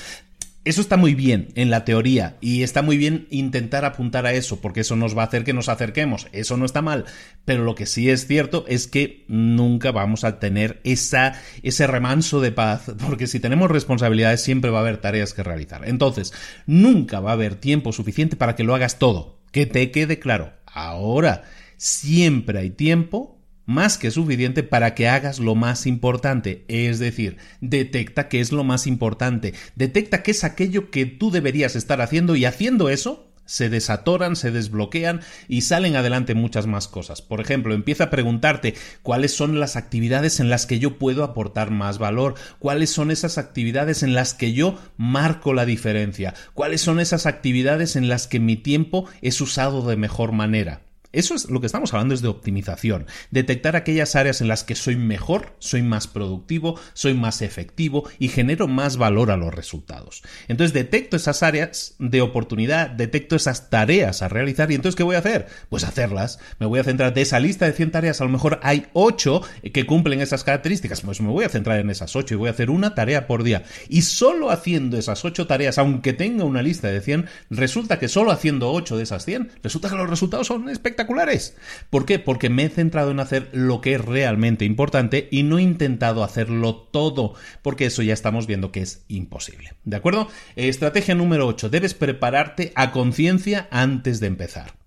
[0.65, 4.59] Eso está muy bien en la teoría y está muy bien intentar apuntar a eso
[4.59, 6.27] porque eso nos va a hacer que nos acerquemos.
[6.33, 7.05] Eso no está mal,
[7.45, 12.51] pero lo que sí es cierto es que nunca vamos a tener ese remanso de
[12.51, 15.87] paz porque si tenemos responsabilidades siempre va a haber tareas que realizar.
[15.87, 16.33] Entonces,
[16.65, 19.39] nunca va a haber tiempo suficiente para que lo hagas todo.
[19.51, 20.53] Que te quede claro.
[20.65, 21.43] Ahora,
[21.77, 23.38] siempre hay tiempo
[23.69, 26.65] más que suficiente para que hagas lo más importante.
[26.67, 31.75] Es decir, detecta qué es lo más importante, detecta qué es aquello que tú deberías
[31.75, 37.21] estar haciendo y haciendo eso se desatoran, se desbloquean y salen adelante muchas más cosas.
[37.21, 41.69] Por ejemplo, empieza a preguntarte cuáles son las actividades en las que yo puedo aportar
[41.69, 46.99] más valor, cuáles son esas actividades en las que yo marco la diferencia, cuáles son
[46.99, 50.88] esas actividades en las que mi tiempo es usado de mejor manera.
[51.11, 54.75] Eso es lo que estamos hablando es de optimización, detectar aquellas áreas en las que
[54.75, 60.21] soy mejor, soy más productivo, soy más efectivo y genero más valor a los resultados.
[60.47, 65.15] Entonces detecto esas áreas de oportunidad, detecto esas tareas a realizar y entonces ¿qué voy
[65.15, 65.47] a hacer?
[65.69, 66.37] Pues hacerlas.
[66.59, 69.41] Me voy a centrar de esa lista de 100 tareas, a lo mejor hay 8
[69.73, 72.51] que cumplen esas características, pues me voy a centrar en esas 8 y voy a
[72.51, 73.63] hacer una tarea por día.
[73.87, 78.29] Y solo haciendo esas 8 tareas, aunque tenga una lista de 100, resulta que solo
[78.29, 81.55] haciendo 8 de esas 100, resulta que los resultados son espectaculares espectaculares.
[81.89, 82.19] ¿Por qué?
[82.19, 86.23] Porque me he centrado en hacer lo que es realmente importante y no he intentado
[86.23, 89.73] hacerlo todo, porque eso ya estamos viendo que es imposible.
[89.85, 90.27] ¿De acuerdo?
[90.55, 91.69] Estrategia número 8.
[91.69, 94.78] Debes prepararte a conciencia antes de empezar.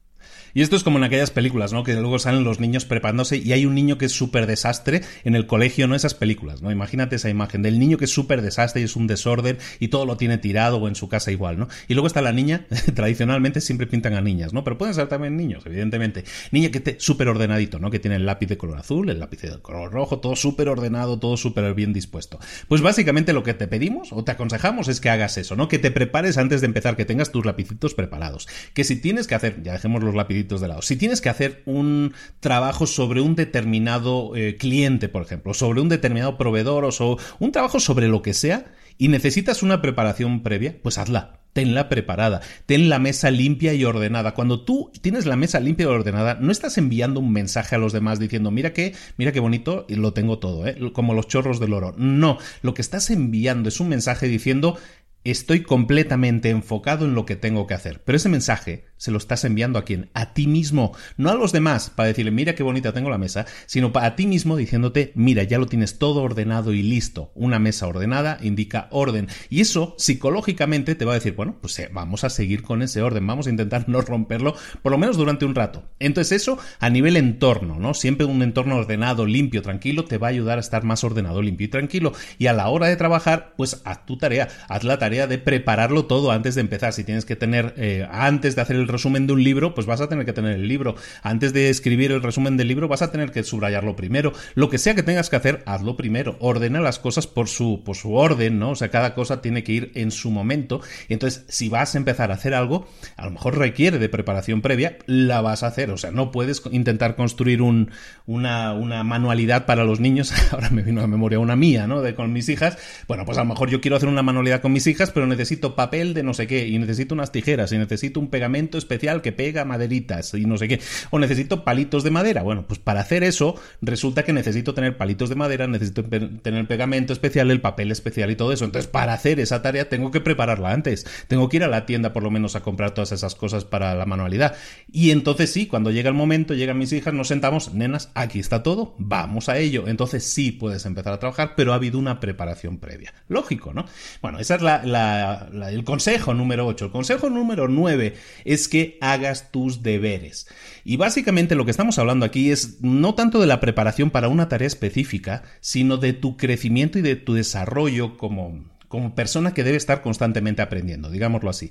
[0.55, 1.83] Y esto es como en aquellas películas, ¿no?
[1.83, 5.35] Que luego salen los niños preparándose y hay un niño que es súper desastre en
[5.35, 5.95] el colegio, ¿no?
[5.95, 6.71] Esas películas, ¿no?
[6.71, 10.05] Imagínate esa imagen del niño que es súper desastre y es un desorden y todo
[10.05, 11.69] lo tiene tirado o en su casa igual, ¿no?
[11.89, 14.65] Y luego está la niña, tradicionalmente siempre pintan a niñas, ¿no?
[14.65, 16.25] Pero pueden ser también niños, evidentemente.
[16.51, 17.91] Niña que esté súper ordenadito, ¿no?
[17.91, 21.19] Que tiene el lápiz de color azul, el lápiz de color rojo, todo súper ordenado,
[21.19, 22.39] todo súper bien dispuesto.
[22.69, 25.69] Pues básicamente lo que te pedimos o te aconsejamos es que hagas eso, ¿no?
[25.69, 28.49] Que te prepares antes de empezar, que tengas tus lapicitos preparados.
[28.75, 30.15] Que si tienes que hacer, ya dejemos los
[30.49, 30.83] de lado.
[30.83, 35.89] Si tienes que hacer un trabajo sobre un determinado eh, cliente, por ejemplo, sobre un
[35.89, 40.77] determinado proveedor o sobre un trabajo sobre lo que sea y necesitas una preparación previa,
[40.83, 41.39] pues hazla.
[41.53, 44.33] Tenla preparada, ten la mesa limpia y ordenada.
[44.33, 47.93] Cuando tú tienes la mesa limpia y ordenada, no estás enviando un mensaje a los
[47.93, 50.79] demás diciendo, mira que, mira qué bonito y lo tengo todo, ¿eh?
[50.95, 51.95] como los chorros del oro.
[51.99, 54.79] No, lo que estás enviando es un mensaje diciendo,
[55.25, 58.03] estoy completamente enfocado en lo que tengo que hacer.
[58.03, 60.11] Pero ese mensaje se lo estás enviando a quién?
[60.15, 63.47] A ti mismo, no a los demás, para decirle, mira qué bonita tengo la mesa,
[63.67, 67.31] sino para a ti mismo diciéndote, mira, ya lo tienes todo ordenado y listo.
[67.35, 69.29] Una mesa ordenada indica orden.
[69.49, 73.03] Y eso psicológicamente te va a decir, bueno, pues eh, vamos a seguir con ese
[73.03, 75.85] orden, vamos a intentar no romperlo, por lo menos durante un rato.
[75.99, 77.95] Entonces eso a nivel entorno, ¿no?
[77.95, 81.67] Siempre un entorno ordenado, limpio, tranquilo, te va a ayudar a estar más ordenado, limpio
[81.67, 82.13] y tranquilo.
[82.39, 85.37] Y a la hora de trabajar, pues haz tu tarea, haz la tarea tarea de
[85.37, 86.93] prepararlo todo antes de empezar.
[86.95, 90.01] Si tienes que tener, eh, antes de hacer el resumen de un libro, pues vas
[90.01, 90.95] a tener que tener el libro.
[91.23, 94.33] Antes de escribir el resumen del libro, vas a tener que subrayarlo primero.
[94.55, 96.37] Lo que sea que tengas que hacer, hazlo primero.
[96.41, 98.71] Ordena las cosas por su, por su orden, ¿no?
[98.71, 100.81] O sea, cada cosa tiene que ir en su momento.
[101.09, 104.63] Y entonces, si vas a empezar a hacer algo, a lo mejor requiere de preparación
[104.63, 105.91] previa, la vas a hacer.
[105.91, 107.91] O sea, no puedes intentar construir un,
[108.27, 110.33] una, una manualidad para los niños.
[110.53, 112.03] Ahora me vino a memoria una mía, ¿no?
[112.03, 112.79] De con mis hijas.
[113.09, 115.75] Bueno, pues a lo mejor yo quiero hacer una manualidad con mis hijas, pero necesito
[115.75, 119.33] papel de no sé qué, y necesito unas tijeras, y necesito un pegamento especial que
[119.33, 120.81] pega maderitas, y no sé qué.
[121.11, 122.43] O necesito palitos de madera.
[122.43, 127.13] Bueno, pues para hacer eso, resulta que necesito tener palitos de madera, necesito tener pegamento
[127.13, 128.65] especial, el papel especial y todo eso.
[128.65, 131.07] Entonces, para hacer esa tarea tengo que prepararla antes.
[131.29, 133.95] Tengo que ir a la tienda por lo menos a comprar todas esas cosas para
[133.95, 134.57] la manualidad.
[134.91, 138.63] Y entonces sí, cuando llega el momento, llegan mis hijas, nos sentamos, nenas, aquí está
[138.63, 139.85] todo, vamos a ello.
[139.87, 143.15] Entonces sí puedes empezar a trabajar, pero ha habido una preparación previa.
[143.29, 143.85] Lógico, ¿no?
[144.21, 146.87] Bueno, ese es el consejo número 8.
[146.87, 148.15] El consejo número 9
[148.45, 150.47] es que hagas tus deberes.
[150.83, 154.49] Y básicamente lo que estamos hablando aquí es no tanto de la preparación para una
[154.49, 159.77] tarea específica, sino de tu crecimiento y de tu desarrollo como, como persona que debe
[159.77, 161.71] estar constantemente aprendiendo, digámoslo así.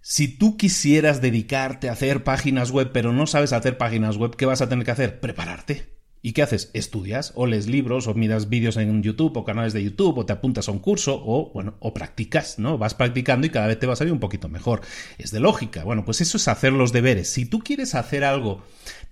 [0.00, 4.46] Si tú quisieras dedicarte a hacer páginas web, pero no sabes hacer páginas web, ¿qué
[4.46, 5.18] vas a tener que hacer?
[5.18, 5.91] Prepararte.
[6.24, 6.70] ¿Y qué haces?
[6.72, 10.32] Estudias o lees libros o miras vídeos en YouTube o canales de YouTube o te
[10.32, 12.78] apuntas a un curso o, bueno, o practicas, ¿no?
[12.78, 14.82] Vas practicando y cada vez te va a salir un poquito mejor.
[15.18, 15.82] Es de lógica.
[15.82, 17.28] Bueno, pues eso es hacer los deberes.
[17.28, 18.62] Si tú quieres hacer algo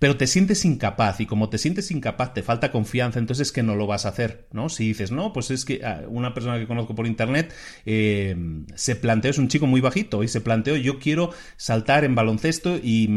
[0.01, 3.61] pero te sientes incapaz y como te sientes incapaz te falta confianza, entonces es que
[3.61, 4.67] no lo vas a hacer, ¿no?
[4.67, 7.53] Si dices, no, pues es que ah, una persona que conozco por internet
[7.85, 8.35] eh,
[8.73, 12.79] se planteó, es un chico muy bajito y se planteó, yo quiero saltar en baloncesto
[12.81, 13.09] y,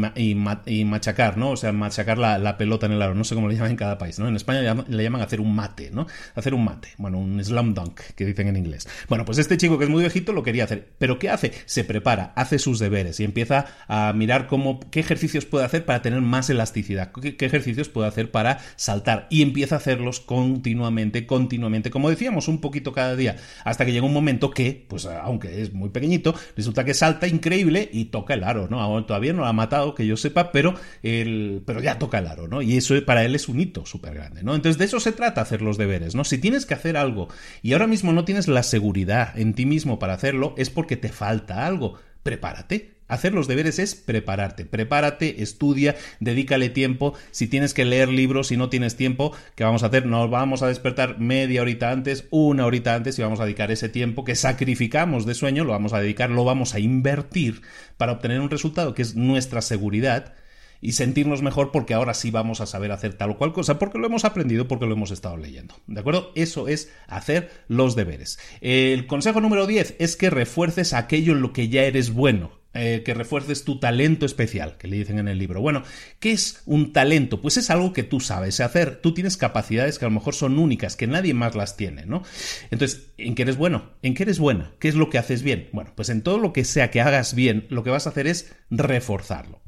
[0.85, 1.49] machacar, ¿no?
[1.49, 3.97] O sea, machacar la, pelota en el aro, no sé cómo le llaman en cada
[3.97, 4.27] país, ¿no?
[4.27, 6.05] En España le llaman, hacer un mate, ¿no?
[6.35, 8.87] Hacer un mate, bueno, un slam dunk, que dicen en inglés.
[9.09, 11.51] Bueno, pues este chico que es muy bajito lo quería hacer, pero ¿qué hace?
[11.65, 16.03] Se prepara, hace sus deberes y empieza a mirar cómo, qué ejercicios puede hacer para
[16.03, 19.27] tener más elasticidad ¿Qué, ejercicios puedo hacer para saltar?
[19.29, 24.05] Y empieza a hacerlos continuamente, continuamente, como decíamos, un poquito cada día, hasta que llega
[24.05, 28.43] un momento que, pues aunque es muy pequeñito, resulta que salta increíble y toca el
[28.43, 29.05] aro, ¿no?
[29.05, 32.47] Todavía no lo ha matado, que yo sepa, pero, el, pero ya toca el aro,
[32.47, 32.61] ¿no?
[32.61, 34.55] Y eso para él es un hito súper grande, ¿no?
[34.55, 36.23] Entonces de eso se trata hacer los deberes, ¿no?
[36.23, 37.29] Si tienes que hacer algo
[37.61, 41.09] y ahora mismo no tienes la seguridad en ti mismo para hacerlo, es porque te
[41.09, 41.97] falta algo.
[42.23, 44.65] Prepárate, Hacer los deberes es prepararte.
[44.65, 47.13] Prepárate, estudia, dedícale tiempo.
[47.31, 50.05] Si tienes que leer libros, si no tienes tiempo, ¿qué vamos a hacer?
[50.05, 53.89] Nos vamos a despertar media horita antes, una horita antes y vamos a dedicar ese
[53.89, 57.61] tiempo que sacrificamos de sueño, lo vamos a dedicar, lo vamos a invertir
[57.97, 60.33] para obtener un resultado que es nuestra seguridad
[60.81, 63.97] y sentirnos mejor porque ahora sí vamos a saber hacer tal o cual cosa, porque
[63.97, 65.75] lo hemos aprendido, porque lo hemos estado leyendo.
[65.87, 66.31] ¿De acuerdo?
[66.35, 68.39] Eso es hacer los deberes.
[68.61, 72.64] El consejo número 10 es que refuerces aquello en lo que ya eres bueno.
[72.77, 75.61] Eh, que refuerces tu talento especial, que le dicen en el libro.
[75.61, 75.83] Bueno,
[76.19, 77.39] ¿qué es un talento?
[77.39, 78.99] Pues es algo que tú sabes hacer.
[79.01, 82.23] Tú tienes capacidades que a lo mejor son únicas, que nadie más las tiene, ¿no?
[82.71, 83.91] Entonces, ¿en qué eres bueno?
[84.01, 84.73] ¿En qué eres buena?
[84.79, 85.69] ¿Qué es lo que haces bien?
[85.71, 88.27] Bueno, pues en todo lo que sea que hagas bien, lo que vas a hacer
[88.27, 89.61] es reforzarlo.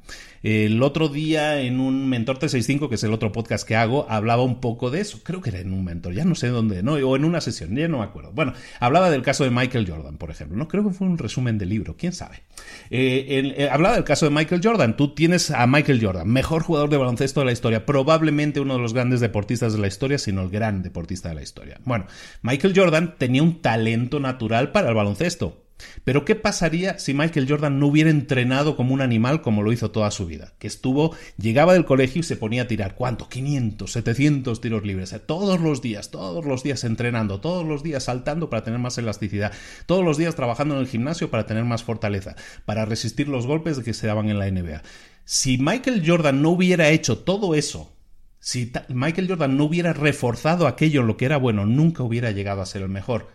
[0.44, 4.44] El otro día en un Mentor 365, que es el otro podcast que hago, hablaba
[4.44, 5.20] un poco de eso.
[5.24, 6.94] Creo que era en un mentor, ya no sé dónde, ¿no?
[6.94, 8.32] O en una sesión, ya no me acuerdo.
[8.32, 10.68] Bueno, hablaba del caso de Michael Jordan, por ejemplo, ¿no?
[10.68, 12.44] Creo que fue un resumen del libro, quién sabe.
[12.90, 14.96] Eh, eh, hablaba del caso de Michael Jordan.
[14.96, 18.82] Tú tienes a Michael Jordan, mejor jugador de baloncesto de la historia, probablemente uno de
[18.82, 21.80] los grandes deportistas de la historia, sino el gran deportista de la historia.
[21.84, 22.06] Bueno,
[22.42, 25.67] Michael Jordan tenía un talento natural para el baloncesto
[26.04, 29.92] pero ¿qué pasaría si Michael Jordan no hubiera entrenado como un animal como lo hizo
[29.92, 30.54] toda su vida?
[30.60, 33.30] Que estuvo, llegaba del colegio y se ponía a tirar, ¿cuánto?
[33.30, 38.50] 500, 700 tiros libres, todos los días, todos los días entrenando, todos los días saltando
[38.50, 39.52] para tener más elasticidad,
[39.86, 42.36] todos los días trabajando en el gimnasio para tener más fortaleza,
[42.66, 44.82] para resistir los golpes que se daban en la NBA.
[45.26, 47.94] Si Michael Jordan no hubiera hecho todo eso,
[48.40, 52.62] si Michael Jordan no hubiera reforzado aquello en lo que era bueno, nunca hubiera llegado
[52.62, 53.28] a ser el mejor.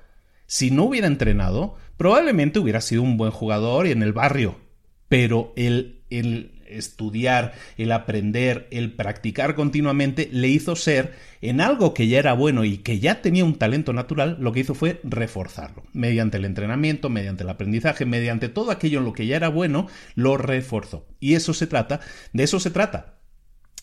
[0.53, 4.61] Si no hubiera entrenado, probablemente hubiera sido un buen jugador y en el barrio.
[5.09, 12.07] Pero el, el estudiar, el aprender, el practicar continuamente le hizo ser en algo que
[12.07, 15.85] ya era bueno y que ya tenía un talento natural, lo que hizo fue reforzarlo.
[15.95, 19.87] Mediante el entrenamiento, mediante el aprendizaje, mediante todo aquello en lo que ya era bueno,
[20.17, 21.07] lo reforzó.
[21.19, 22.01] Y eso se trata,
[22.35, 23.22] de eso se trata.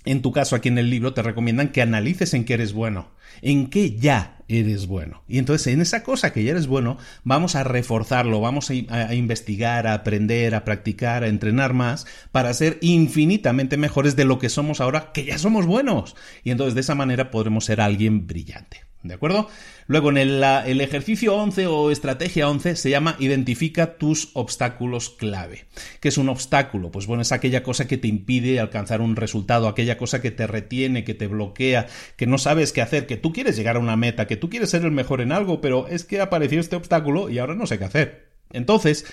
[0.06, 3.10] En tu caso, aquí en el libro te recomiendan que analices en qué eres bueno,
[3.42, 5.24] en qué ya eres bueno.
[5.28, 9.88] Y entonces en esa cosa que ya eres bueno, vamos a reforzarlo, vamos a, investigar,
[9.88, 14.80] a aprender, a practicar, a entrenar más para ser infinitamente mejores de lo que somos
[14.82, 16.16] ahora, que ya somos buenos.
[16.44, 18.89] Y entonces de esa manera podremos ser alguien brillante.
[19.02, 19.48] ¿De acuerdo?
[19.88, 25.66] Luego en el, ejercicio 11 o estrategia 11 se llama identifica tus obstáculos clave.
[26.02, 26.92] ¿Qué es un obstáculo?
[26.92, 30.48] Pues bueno, es aquella cosa que te impide alcanzar un resultado, aquella cosa que te
[30.48, 33.96] retiene, que te bloquea, que no sabes qué hacer, que tú quieres llegar a una
[33.96, 37.30] meta, que tú quieres ser el mejor en algo, pero es que apareció este obstáculo
[37.30, 38.30] y ahora no sé qué hacer.
[38.52, 39.06] Entonces,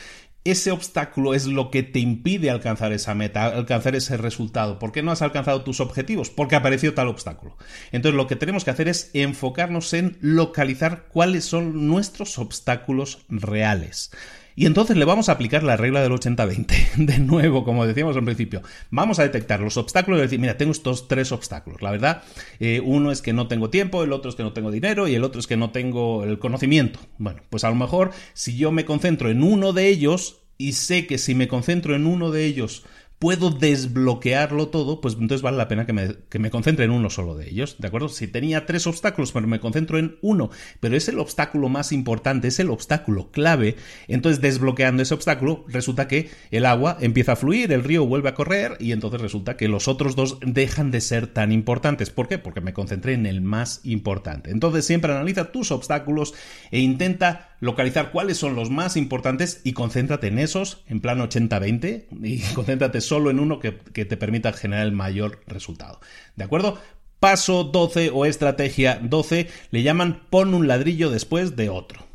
[0.50, 4.78] ese obstáculo es lo que te impide alcanzar esa meta, alcanzar ese resultado.
[4.78, 6.30] ¿Por qué no has alcanzado tus objetivos?
[6.30, 7.56] Porque apareció tal obstáculo.
[7.92, 14.11] Entonces lo que tenemos que hacer es enfocarnos en localizar cuáles son nuestros obstáculos reales.
[14.59, 16.95] Y entonces le vamos a aplicar la regla del 80-20.
[16.97, 20.73] De nuevo, como decíamos al principio, vamos a detectar los obstáculos y decir, mira, tengo
[20.73, 21.83] estos tres obstáculos.
[21.83, 22.23] La verdad,
[22.59, 25.14] eh, uno es que no tengo tiempo, el otro es que no tengo dinero y
[25.14, 27.00] el otro es que no tengo el conocimiento.
[27.19, 31.07] Bueno, pues a lo mejor si yo me concentro en uno de ellos y sé
[31.07, 32.85] que si me concentro en uno de ellos
[33.19, 37.08] puedo desbloquearlo todo, pues entonces vale la pena que me, que me, concentre en uno
[37.08, 38.08] solo de ellos, ¿de acuerdo?
[38.08, 40.50] Si tenía tres obstáculos, pero me concentro en uno,
[40.81, 46.08] pero es el obstáculo más importante, es el obstáculo clave, entonces desbloqueando ese obstáculo, resulta
[46.08, 49.69] que el agua empieza a fluir, el río vuelve a correr y entonces resulta que
[49.69, 52.10] los otros dos dejan de ser tan importantes.
[52.10, 52.38] ¿Por qué?
[52.38, 54.50] Porque me concentré en el más importante.
[54.50, 56.35] Entonces siempre analiza tus obstáculos
[56.71, 62.07] e intenta localizar cuáles son los más importantes y concéntrate en esos, en plan 80-20,
[62.23, 66.00] y concéntrate solo en uno que, que te permita generar el mayor resultado.
[66.37, 66.79] ¿De acuerdo?
[67.21, 72.06] Paso 12 o estrategia 12 le llaman pon un ladrillo después de otro.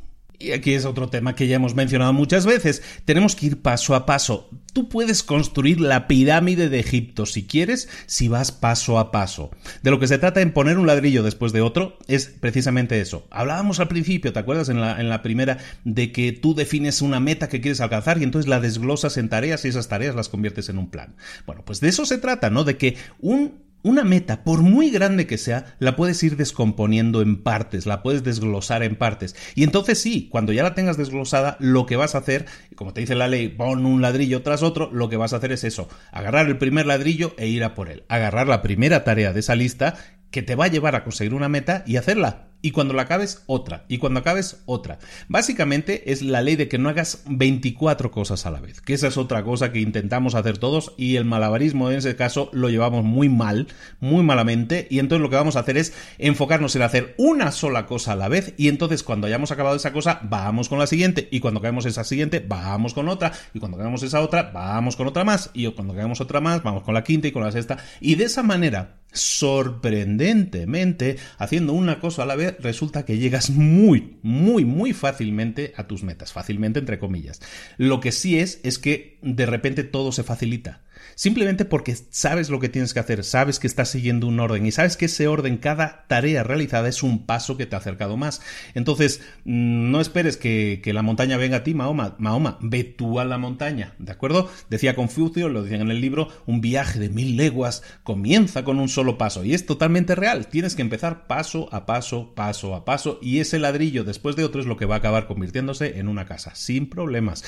[0.42, 2.82] Y aquí es otro tema que ya hemos mencionado muchas veces.
[3.06, 4.50] Tenemos que ir paso a paso.
[4.74, 9.52] Tú puedes construir la pirámide de Egipto si quieres, si vas paso a paso.
[9.84, 13.28] De lo que se trata en poner un ladrillo después de otro es precisamente eso.
[13.30, 17.20] Hablábamos al principio, ¿te acuerdas en la, en la primera, de que tú defines una
[17.20, 20.70] meta que quieres alcanzar y entonces la desglosas en tareas y esas tareas las conviertes
[20.70, 21.16] en un plan?
[21.46, 22.64] Bueno, pues de eso se trata, ¿no?
[22.64, 27.42] De que un una meta, por muy grande que sea, la puedes ir descomponiendo en
[27.42, 29.36] partes, la puedes desglosar en partes.
[29.56, 33.02] Y entonces sí, cuando ya la tengas desglosada, lo que vas a hacer, como te
[33.02, 35.90] dice la ley, pon un ladrillo tras otro, lo que vas a hacer es eso,
[36.12, 38.04] agarrar el primer ladrillo e ir a por él.
[38.08, 39.96] Agarrar la primera tarea de esa lista
[40.32, 42.48] que te va a llevar a conseguir una meta y hacerla.
[42.64, 43.86] Y cuando la acabes, otra.
[43.88, 45.00] Y cuando acabes, otra.
[45.28, 48.82] Básicamente es la ley de que no hagas 24 cosas a la vez.
[48.82, 52.50] Que esa es otra cosa que intentamos hacer todos y el malabarismo en ese caso
[52.54, 53.68] lo llevamos muy mal,
[54.00, 54.88] muy malamente.
[54.92, 58.16] Y entonces lo que vamos a hacer es enfocarnos en hacer una sola cosa a
[58.16, 58.54] la vez.
[58.58, 61.28] Y entonces cuando hayamos acabado esa cosa, vamos con la siguiente.
[61.32, 63.32] Y cuando acabemos esa siguiente, vamos con otra.
[63.56, 65.50] Y cuando acabemos esa otra, vamos con otra más.
[65.56, 67.78] Y cuando acabemos otra más, vamos con la quinta y con la sexta.
[68.00, 74.18] Y de esa manera sorprendentemente, haciendo una cosa a la vez, resulta que llegas muy,
[74.22, 76.34] muy, muy fácilmente a tus metas.
[76.34, 77.41] Fácilmente, entre comillas.
[77.78, 80.82] Lo que sí es, es que de repente todo se facilita
[81.22, 84.72] simplemente porque sabes lo que tienes que hacer, sabes que estás siguiendo un orden y
[84.72, 88.41] sabes que ese orden, cada tarea realizada es un paso que te ha acercado más.
[88.74, 93.26] Entonces, mm, no esperes que, la montaña venga a ti, Mahoma, Mahoma, ve tú a
[93.26, 94.49] la montaña, ¿de acuerdo?
[94.72, 98.89] Decía Confucio, lo decían en el libro, un viaje de mil leguas comienza con un
[98.89, 103.19] solo paso y es totalmente real, tienes que empezar paso a paso, paso a paso
[103.22, 106.26] y ese ladrillo después de otro es lo que va a acabar convirtiéndose en una
[106.26, 107.43] casa, sin problemas.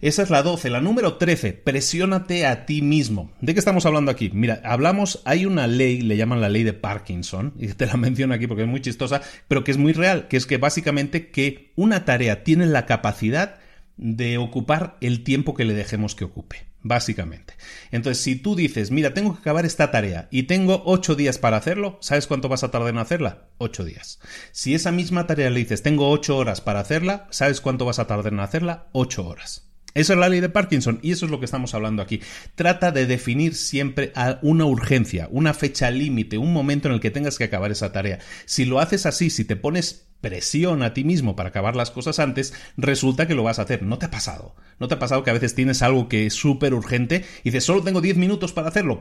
[0.00, 0.70] Esa es la 12.
[0.70, 3.30] La número 13, presiónate a ti mismo.
[3.40, 4.30] ¿De qué estamos hablando aquí?
[4.32, 8.34] Mira, hablamos, hay una ley, le llaman la ley de Parkinson, y te la menciono
[8.34, 11.72] aquí porque es muy chistosa, pero que es muy real, que es que básicamente que
[11.76, 13.56] una tarea tiene la capacidad
[13.96, 17.54] de ocupar el tiempo que le dejemos que ocupe básicamente.
[17.90, 21.56] Entonces, si tú dices, mira, tengo que acabar esta tarea y tengo ocho días para
[21.56, 23.48] hacerlo, ¿sabes cuánto vas a tardar en hacerla?
[23.58, 24.20] Ocho días.
[24.52, 28.06] Si esa misma tarea le dices, tengo ocho horas para hacerla, ¿sabes cuánto vas a
[28.06, 28.86] tardar en hacerla?
[28.92, 29.66] Ocho horas.
[29.96, 32.20] Esa es la ley de Parkinson y eso es lo que estamos hablando aquí.
[32.54, 37.38] Trata de definir siempre una urgencia, una fecha límite, un momento en el que tengas
[37.38, 38.18] que acabar esa tarea.
[38.44, 42.18] Si lo haces así, si te pones presión a ti mismo para acabar las cosas
[42.18, 43.84] antes, resulta que lo vas a hacer.
[43.84, 44.56] ¿No te ha pasado?
[44.80, 47.62] ¿No te ha pasado que a veces tienes algo que es súper urgente y dices,
[47.62, 48.98] solo tengo 10 minutos para hacerlo?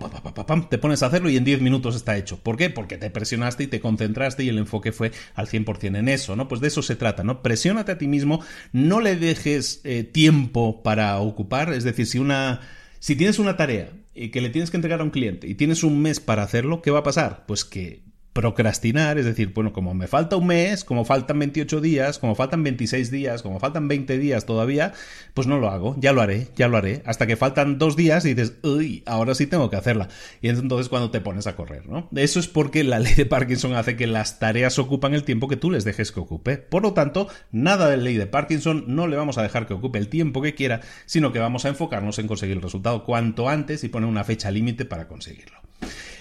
[0.69, 2.37] te pones a hacerlo y en 10 minutos está hecho.
[2.37, 2.69] ¿Por qué?
[2.69, 6.47] Porque te presionaste y te concentraste y el enfoque fue al 100% en eso, ¿no?
[6.47, 7.41] Pues de eso se trata, ¿no?
[7.41, 12.61] Presiónate a ti mismo, no le dejes eh, tiempo para ocupar, es decir, si una...
[12.99, 15.83] Si tienes una tarea y que le tienes que entregar a un cliente y tienes
[15.83, 17.45] un mes para hacerlo, ¿qué va a pasar?
[17.45, 18.04] Pues que
[18.35, 22.63] procrastinar, es decir, bueno, como me falta un mes, como faltan 28 días, como faltan
[22.63, 24.91] 26 días, como faltan 20 días todavía,
[25.33, 28.25] pues no lo hago, ya lo haré, ya lo haré, hasta que faltan dos días
[28.25, 30.09] y dices, uy, ahora sí tengo que hacerla.
[30.41, 32.09] Y entonces cuando te pones a correr, ¿no?
[32.13, 35.55] Eso es porque la ley de Parkinson hace que las tareas ocupan el tiempo que
[35.55, 36.57] tú les dejes que ocupe.
[36.57, 39.97] Por lo tanto, nada de ley de Parkinson, no le vamos a dejar que ocupe
[39.97, 43.85] el tiempo que quiera, sino que vamos a enfocarnos en conseguir el resultado cuanto antes
[43.85, 45.61] y poner una fecha límite para conseguirlo.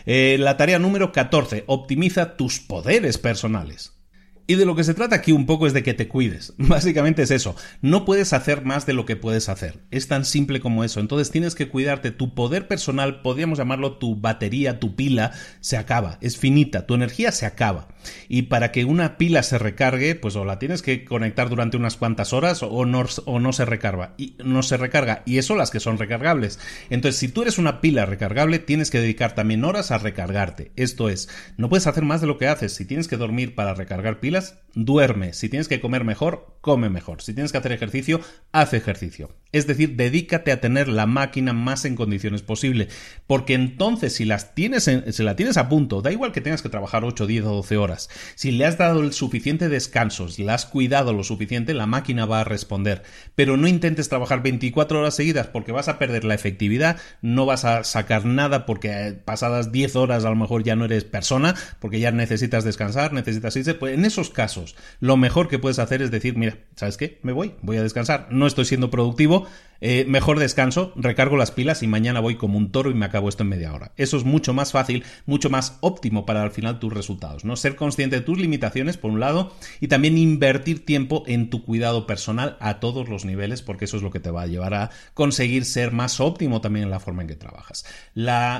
[0.07, 3.93] Eh, la tarea número 14, optimiza tus poderes personales.
[4.47, 6.53] Y de lo que se trata aquí un poco es de que te cuides.
[6.59, 7.57] Básicamente es eso.
[7.81, 9.81] No puedes hacer más de lo que puedes hacer.
[9.91, 11.01] Es tan simple como eso.
[11.01, 12.11] Entonces tienes que cuidarte.
[12.11, 16.19] Tu poder personal, podríamos llamarlo tu batería, tu pila, se acaba.
[16.21, 16.87] Es finita.
[16.87, 17.89] Tu energía se acaba.
[18.29, 21.97] Y para que una pila se recargue, pues o la tienes que conectar durante unas
[21.97, 24.13] cuantas horas o no, o no se recarga.
[24.19, 25.23] Y no se recarga.
[25.25, 26.59] Y eso las que son recargables.
[26.91, 30.73] Entonces, si tú eres una pila recargable, tienes que dedicar también horas a recargarte.
[30.77, 32.75] Esto es, no puedes hacer más de lo que haces.
[32.75, 34.34] Si tienes que dormir para recargar pilas,
[34.75, 35.33] duerme.
[35.33, 37.23] Si tienes que comer mejor, come mejor.
[37.23, 38.21] Si tienes que hacer ejercicio,
[38.53, 39.31] haz ejercicio.
[39.53, 42.89] Es decir, dedícate a tener la máquina más en condiciones posible.
[43.27, 46.69] Porque entonces, si las tienes si la tienes a punto, da igual que tengas que
[46.69, 48.11] trabajar 8, 10 o 12 horas.
[48.35, 52.27] Si le has dado el suficiente descanso, si la has cuidado lo suficiente, la máquina
[52.27, 53.03] va a responder.
[53.35, 57.65] Pero no intentes trabajar 24 horas seguidas porque vas a perder la efectividad, no vas
[57.65, 61.55] a sacar nada porque eh, pasadas 10 horas a lo mejor ya no eres persona,
[61.79, 63.75] porque ya necesitas descansar, necesitas irse.
[63.75, 67.19] Pues en casos, lo mejor que puedes hacer es decir, mira, ¿sabes qué?
[67.23, 69.47] Me voy, voy a descansar, no estoy siendo productivo,
[69.81, 73.29] eh, mejor descanso, recargo las pilas y mañana voy como un toro y me acabo
[73.29, 73.93] esto en media hora.
[73.97, 77.57] Eso es mucho más fácil, mucho más óptimo para al final tus resultados, ¿no?
[77.57, 82.07] Ser consciente de tus limitaciones, por un lado, y también invertir tiempo en tu cuidado
[82.07, 84.91] personal a todos los niveles, porque eso es lo que te va a llevar a
[85.13, 87.85] conseguir ser más óptimo también en la forma en que trabajas.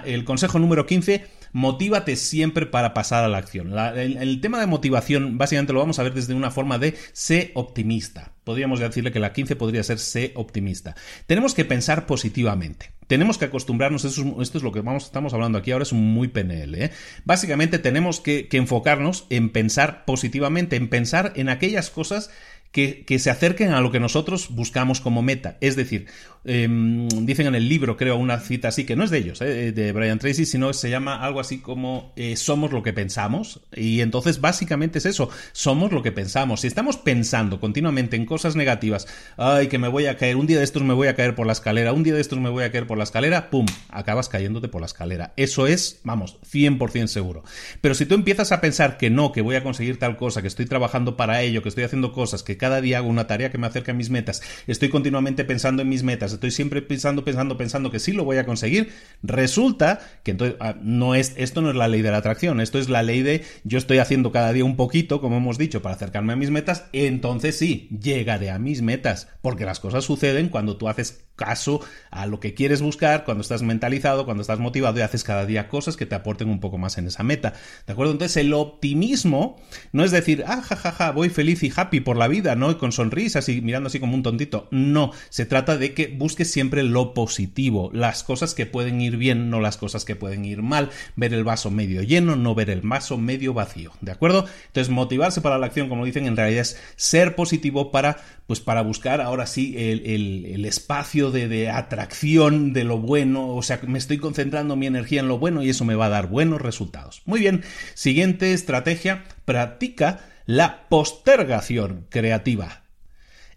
[0.05, 1.25] el consejo número 15,
[1.55, 3.73] motívate siempre para pasar a la acción.
[3.97, 8.33] el, tema de motivación, básicamente lo vamos a ver desde una forma de sé optimista.
[8.43, 10.97] Podríamos decirle que la 15 podría ser sé optimista.
[11.27, 12.91] Tenemos que pensar positivamente.
[13.07, 16.75] Tenemos que acostumbrarnos, esto es, lo que vamos, estamos hablando aquí ahora, es muy PNL.
[16.75, 16.91] ¿eh?
[17.25, 22.31] Básicamente tenemos que enfocarnos en pensar positivamente, en pensar en aquellas cosas
[22.75, 25.57] que, se acerquen a lo que nosotros buscamos como meta.
[25.61, 26.07] Es decir,
[26.45, 29.71] em, dicen en el libro, creo, una cita así, que no es de ellos, eh,
[29.71, 33.61] de Brian Tracy, sino se llama algo así como eh, somos lo que pensamos.
[33.77, 36.63] Y entonces básicamente es eso, somos lo que pensamos.
[36.63, 39.07] Si estamos pensando continuamente en cosas negativas,
[39.37, 41.47] ay, que me voy a caer, un día de estos me voy a caer por
[41.47, 43.67] la escalera, un día de estos me voy a caer por la escalera, ¡pum!
[43.89, 45.33] Acabas cayéndote por la escalera.
[45.37, 47.45] Eso es, vamos, 100% seguro.
[47.81, 50.49] Pero si tú empiezas a pensar que no, que voy a conseguir tal cosa, que
[50.49, 53.59] estoy trabajando para ello, que estoy haciendo cosas, que cada día hago una tarea que
[53.59, 57.59] me acerca a mis metas, estoy continuamente pensando en mis metas, estoy siempre pensando, pensando,
[57.59, 58.91] pensando que sí lo voy a conseguir,
[59.23, 62.79] resulta que entonces ah, no es, esto no es la ley de la atracción, esto
[62.79, 65.95] es la ley de yo estoy haciendo cada día un poquito, como hemos dicho, para
[65.95, 70.79] acercarme a mis metas, entonces sí, llegaré a mis metas, porque las cosas suceden cuando
[70.79, 75.03] tú haces caso a lo que quieres buscar, cuando estás mentalizado, cuando estás motivado y
[75.03, 77.55] haces cada día cosas que te aporten un poco más en esa meta.
[77.87, 78.13] ¿De acuerdo?
[78.13, 79.61] Entonces el optimismo
[79.93, 82.71] no es decir, ah, jajaja, voy feliz y happy por la vida, ¿no?
[82.71, 84.69] Y con sonrisas y mirando así como un tontito.
[84.71, 89.51] No, se trata de que busques siempre lo positivo, las cosas que pueden ir bien,
[89.51, 92.83] no las cosas que pueden ir mal, ver el vaso medio lleno, no ver el
[92.83, 93.93] vaso medio vacío.
[94.01, 94.47] ¿De acuerdo?
[94.67, 98.83] Entonces motivarse para la acción, como dicen, en realidad es ser positivo para, pues para
[98.83, 104.19] buscar ahora sí el, el espacio de, atracción de lo bueno, o sea, me estoy
[104.19, 107.23] concentrando mi energía en lo bueno y eso me va a dar buenos resultados.
[107.25, 107.63] Muy bien,
[107.95, 112.85] siguiente estrategia, practica la postergación creativa.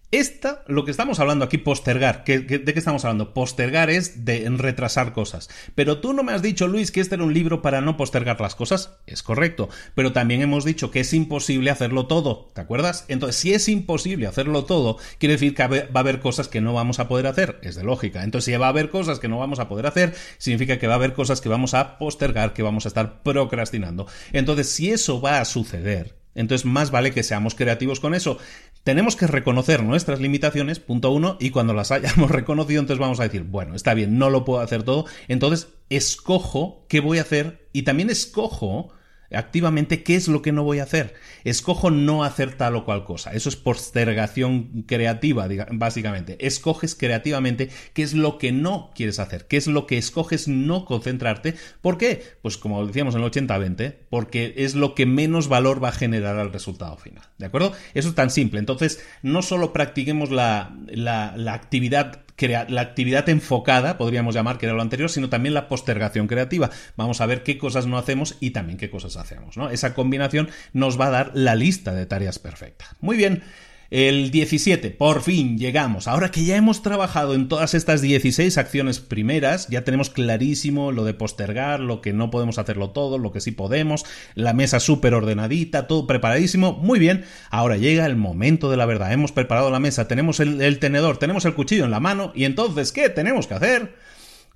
[0.10, 3.34] Esta, lo que estamos hablando aquí, postergar, ¿de qué estamos hablando?
[3.34, 5.50] Postergar es de retrasar cosas.
[5.76, 8.40] Pero tú no me has dicho, Luis, que este era un libro para no postergar
[8.40, 8.94] las cosas.
[9.06, 9.68] Es correcto.
[9.96, 12.50] Pero también hemos dicho que es imposible hacerlo todo.
[12.54, 13.04] ¿Te acuerdas?
[13.10, 16.74] Entonces, si es imposible hacerlo todo, quiere decir que va a haber cosas que no
[16.74, 17.60] vamos a poder hacer.
[17.62, 18.24] Es de lógica.
[18.24, 20.94] Entonces, si va a haber cosas que no vamos a poder hacer, significa que va
[20.94, 24.08] a haber cosas que vamos a postergar, que vamos a estar procrastinando.
[24.32, 28.38] Entonces, si eso va a suceder, entonces más vale que seamos creativos con eso.
[28.84, 33.24] Tenemos que reconocer nuestras limitaciones, punto uno, y cuando las hayamos reconocido, entonces vamos a
[33.24, 37.68] decir, bueno, está bien, no lo puedo hacer todo, entonces escojo qué voy a hacer
[37.74, 38.94] y también escojo
[39.32, 41.15] activamente qué es lo que no voy a hacer.
[41.43, 43.34] Escojo no hacer tal o cual cosa.
[43.34, 46.38] Eso es postergación creativa, básicamente.
[46.45, 50.86] Escoges creativamente qué es lo que no quieres hacer, qué es lo que escoges no
[50.86, 51.55] concentrarte.
[51.82, 52.23] ¿Por qué?
[52.41, 56.38] Pues como decíamos en el 80-20, porque es lo que menos valor va a generar
[56.38, 57.23] al resultado final.
[57.38, 57.73] ¿De acuerdo?
[57.93, 58.59] Eso es tan simple.
[58.59, 64.76] Entonces, no solo practiquemos la, la, la actividad la actividad enfocada, podríamos llamar, que era
[64.76, 66.70] lo anterior, sino también la postergación creativa.
[66.96, 69.58] Vamos a ver qué cosas no hacemos y también qué cosas hacemos.
[69.58, 69.70] ¿no?
[69.70, 72.86] Esa combinación nos va a dar la lista de tareas perfecta.
[73.02, 73.44] Muy bien.
[73.90, 76.08] El 17, por fin llegamos.
[76.08, 81.06] Ahora que ya hemos trabajado en todas estas 16 acciones primeras, ya tenemos clarísimo lo
[81.06, 85.14] de postergar, lo que no podemos hacerlo todo, lo que sí podemos, la mesa súper
[85.14, 86.74] ordenadita, todo preparadísimo.
[86.74, 89.14] Muy bien, ahora llega el momento de la verdad.
[89.14, 92.92] Hemos preparado la mesa, tenemos el, tenedor, tenemos el cuchillo en la mano y entonces,
[92.92, 93.96] ¿qué tenemos que hacer?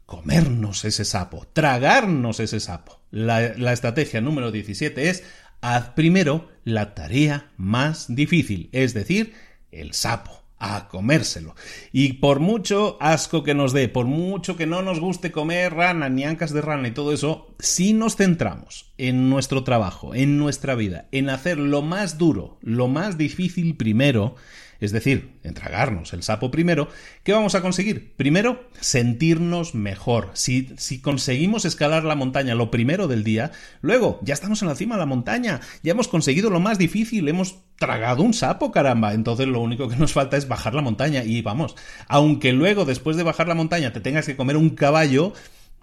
[0.06, 3.00] Comernos ese sapo, tragarnos ese sapo.
[3.12, 5.24] La, estrategia número 17 es
[5.62, 9.34] Haz primero la tarea más difícil, es decir,
[9.72, 11.55] el sapo a comérselo.
[11.91, 16.09] Y por mucho asco que nos dé, por mucho que no nos guste comer rana,
[16.09, 20.74] ni ancas de rana y todo eso, si nos centramos en nuestro trabajo, en nuestra
[20.74, 24.36] vida, en hacer lo más duro, lo más difícil primero,
[24.82, 26.90] es decir, entragarnos el sapo primero,
[27.24, 28.14] ¿qué vamos a conseguir?
[28.18, 30.32] Primero, sentirnos mejor.
[30.34, 33.52] Si, si, conseguimos escalar la montaña lo primero del día,
[33.82, 37.28] luego ya estamos en la cima de la montaña, ya hemos conseguido lo más difícil,
[37.28, 39.14] hemos tragado un sapo, caramba.
[39.14, 41.76] Entonces lo único que nos falta es bajar la montaña y vamos,
[42.08, 45.34] aunque luego después de bajar la montaña te tengas que comer un caballo,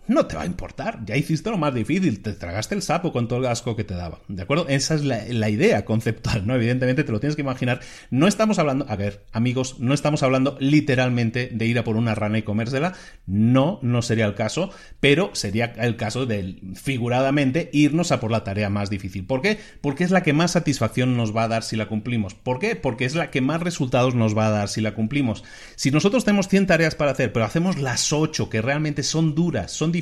[0.09, 1.05] no te va a importar.
[1.05, 3.95] Ya hiciste lo más difícil, te tragaste el sapo con todo el asco que te
[3.95, 4.21] daba.
[4.29, 4.67] ¿De acuerdo?
[4.69, 6.55] Esa es la, idea conceptual, ¿no?
[6.55, 7.81] Evidentemente te lo tienes que imaginar.
[8.11, 12.15] No estamos hablando, a ver, amigos, no estamos hablando literalmente de ir a por una
[12.15, 12.95] rana y comérsela.
[13.27, 18.45] No, no sería el caso, pero sería el caso de, figuradamente, irnos a por la
[18.45, 19.27] tarea más difícil.
[19.27, 19.59] ¿Por qué?
[19.81, 22.35] Porque es la que más satisfacción nos va a dar si la cumplimos.
[22.35, 22.77] ¿Por qué?
[22.77, 25.45] Porque es la que más resultados nos va a dar si la cumplimos.
[25.77, 29.73] Si nosotros tenemos 100 tareas para hacer, pero hacemos las 8 que realmente son duras,
[29.73, 29.98] son difíciles,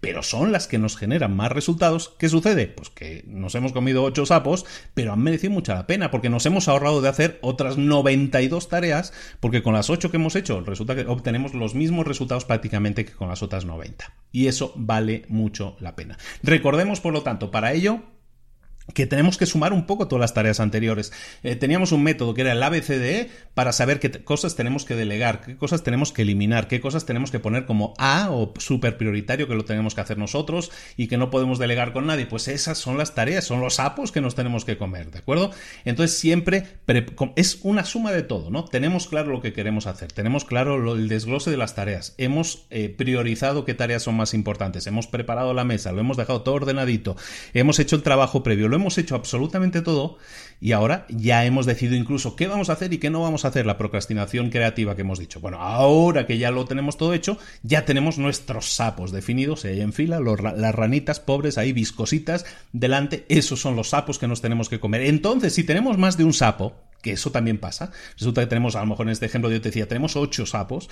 [0.00, 2.66] pero son las que nos generan más resultados, ¿qué sucede?
[2.66, 6.46] Pues que nos hemos comido ocho sapos, pero han merecido mucha la pena, porque nos
[6.46, 10.94] hemos ahorrado de hacer otras 92 tareas, porque con las ocho que hemos hecho resulta
[10.94, 14.12] que obtenemos los mismos resultados prácticamente que con las otras 90.
[14.32, 16.18] Y eso vale mucho la pena.
[16.42, 18.02] Recordemos, por lo tanto, para ello,
[18.94, 21.12] que tenemos que sumar un poco todas las tareas anteriores.
[21.42, 25.40] Eh, teníamos un método que era el ABCDE para saber qué cosas tenemos que delegar,
[25.40, 29.48] qué cosas tenemos que eliminar, qué cosas tenemos que poner como A o súper prioritario
[29.48, 32.26] que lo tenemos que hacer nosotros y que no podemos delegar con nadie.
[32.26, 35.50] Pues esas son las tareas, son los sapos que nos tenemos que comer, ¿de acuerdo?
[35.84, 36.64] Entonces siempre
[37.36, 38.64] es una suma de todo, ¿no?
[38.64, 42.88] Tenemos claro lo que queremos hacer, tenemos claro el desglose de las tareas, hemos eh,
[42.88, 47.16] priorizado qué tareas son más importantes, hemos preparado la mesa, lo hemos dejado todo ordenadito,
[47.54, 50.18] hemos hecho el trabajo previo, lo hemos hecho absolutamente todo
[50.60, 53.48] y ahora ya hemos decidido incluso qué vamos a hacer y qué no vamos a
[53.48, 55.40] hacer, la procrastinación creativa que hemos dicho.
[55.40, 59.92] Bueno, ahora que ya lo tenemos todo hecho, ya tenemos nuestros sapos definidos, ahí en
[59.92, 64.78] fila, las ranitas pobres ahí viscositas delante, esos son los sapos que nos tenemos que
[64.78, 65.02] comer.
[65.02, 68.80] Entonces, si tenemos más de un sapo, que eso también pasa, resulta que tenemos, a
[68.80, 70.88] lo mejor en este ejemplo yo te decía, tenemos ocho sapos,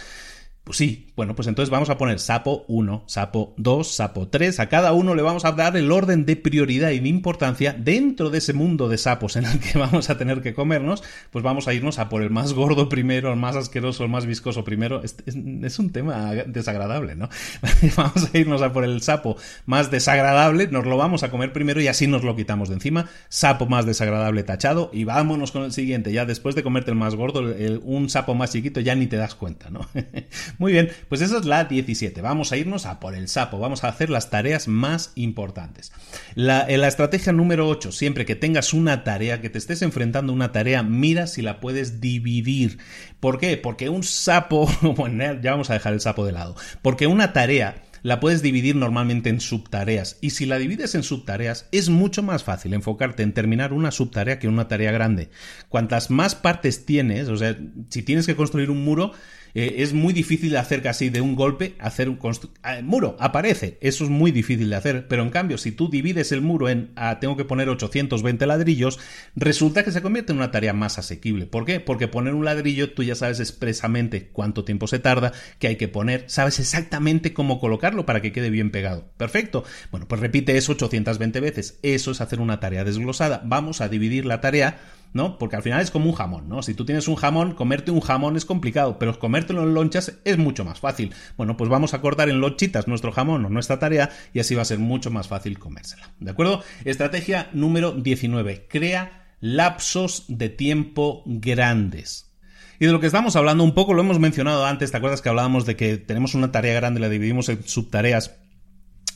[0.64, 4.61] pues sí, bueno, pues entonces vamos a poner sapo 1, sapo 2, sapo 3.
[4.61, 8.30] A cada uno le vamos a dar el orden de prioridad y de importancia dentro
[8.30, 11.02] de ese mundo de sapos en el que vamos a tener que comernos.
[11.30, 14.26] Pues vamos a irnos a por el más gordo primero, el más asqueroso, el más
[14.26, 15.02] viscoso primero.
[15.02, 17.30] Es, un tema desagradable, ¿no?
[17.96, 19.36] vamos a irnos a por el sapo
[19.66, 23.06] más desagradable, nos lo vamos a comer primero y así nos lo quitamos de encima.
[23.28, 26.12] Sapo más desagradable tachado y vámonos con el siguiente.
[26.12, 27.42] Ya después de comerte el más gordo,
[27.82, 29.80] un sapo más chiquito, ya ni te das cuenta, ¿no?
[30.59, 32.20] Muy bien, pues esa es la 17.
[32.22, 35.92] Vamos a irnos a por el sapo, vamos a hacer las tareas más importantes.
[36.34, 40.36] La, la estrategia número 8, siempre que tengas una tarea, que te estés enfrentando a
[40.36, 42.78] una tarea, mira si la puedes dividir.
[43.20, 43.57] ¿Por qué?
[43.57, 47.82] Porque un sapo, bueno, ya vamos a dejar el sapo de lado, porque una tarea
[48.03, 52.44] la puedes dividir normalmente en subtareas y si la divides en subtareas es mucho más
[52.44, 55.30] fácil enfocarte en terminar una subtarea que una tarea grande.
[55.68, 59.12] Cuantas más partes tienes, o sea, si tienes que construir un muro,
[59.55, 62.18] eh, es muy difícil hacer casi de un golpe, hacer un
[62.62, 66.32] ah, muro, aparece, eso es muy difícil de hacer, pero en cambio si tú divides
[66.32, 68.98] el muro en ah, tengo que poner 820 ladrillos,
[69.36, 71.46] resulta que se convierte en una tarea más asequible.
[71.46, 71.80] ¿Por qué?
[71.80, 75.88] Porque poner un ladrillo tú ya sabes expresamente cuánto tiempo se tarda, que hay que
[75.88, 79.11] poner, sabes exactamente cómo colocarlo para que quede bien pegado.
[79.16, 79.64] Perfecto.
[79.90, 81.78] Bueno, pues repite eso 820 veces.
[81.82, 83.42] Eso es hacer una tarea desglosada.
[83.44, 84.78] Vamos a dividir la tarea
[85.12, 85.38] ¿no?
[85.38, 86.62] Porque al final es como un jamón, ¿no?
[86.62, 90.38] Si tú tienes un jamón, comerte un jamón es complicado, pero comértelo en lonchas es
[90.38, 91.12] mucho más fácil.
[91.36, 94.62] Bueno, pues vamos a cortar en lonchitas nuestro jamón o nuestra tarea y así va
[94.62, 96.11] a ser mucho más fácil comérsela.
[96.20, 96.62] ¿De acuerdo?
[96.84, 98.66] Estrategia número 19.
[98.68, 102.30] Crea lapsos de tiempo grandes.
[102.78, 105.28] Y de lo que estamos hablando un poco lo hemos mencionado antes, ¿te acuerdas que
[105.28, 108.38] hablábamos de que tenemos una tarea grande, la dividimos en subtareas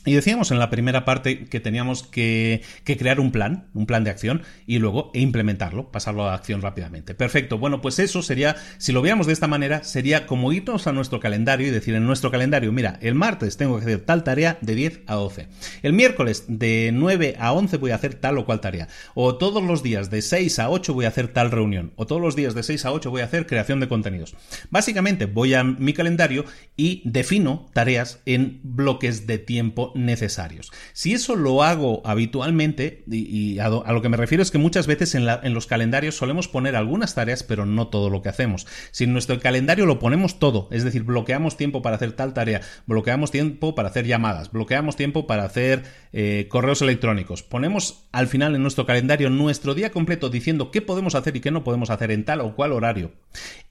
[0.05, 4.11] y decíamos en la primera parte que teníamos que, crear un plan, un plan de
[4.11, 7.15] acción, y luego implementarlo, pasarlo a acción rápidamente.
[7.15, 7.57] Perfecto.
[7.57, 11.19] Bueno, pues eso sería, si lo veamos de esta manera, sería como irnos a nuestro
[11.19, 14.75] calendario y decir en nuestro calendario, mira, el martes tengo que hacer tal tarea de
[14.75, 15.47] 10 a 12.
[15.81, 18.87] El miércoles de 9 a 11 voy a hacer tal o cual tarea.
[19.13, 21.93] O todos los días de 6 a 8 voy a hacer tal reunión.
[21.95, 24.35] O todos los días de 6 a 8 voy a hacer creación de contenidos.
[24.69, 26.45] Básicamente voy a mi calendario
[26.77, 30.71] y defino tareas en bloques de tiempo necesarios.
[30.93, 35.15] Si eso lo hago habitualmente, y, a, lo que me refiero es que muchas veces
[35.15, 38.67] en, los calendarios solemos poner algunas tareas, pero no todo lo que hacemos.
[38.91, 42.61] Si en nuestro calendario lo ponemos todo, es decir, bloqueamos tiempo para hacer tal tarea,
[42.85, 45.83] bloqueamos tiempo para hacer llamadas, bloqueamos tiempo para hacer
[46.13, 51.15] eh, correos electrónicos, ponemos al final en nuestro calendario nuestro día completo diciendo qué podemos
[51.15, 53.13] hacer y qué no podemos hacer en tal o cual horario.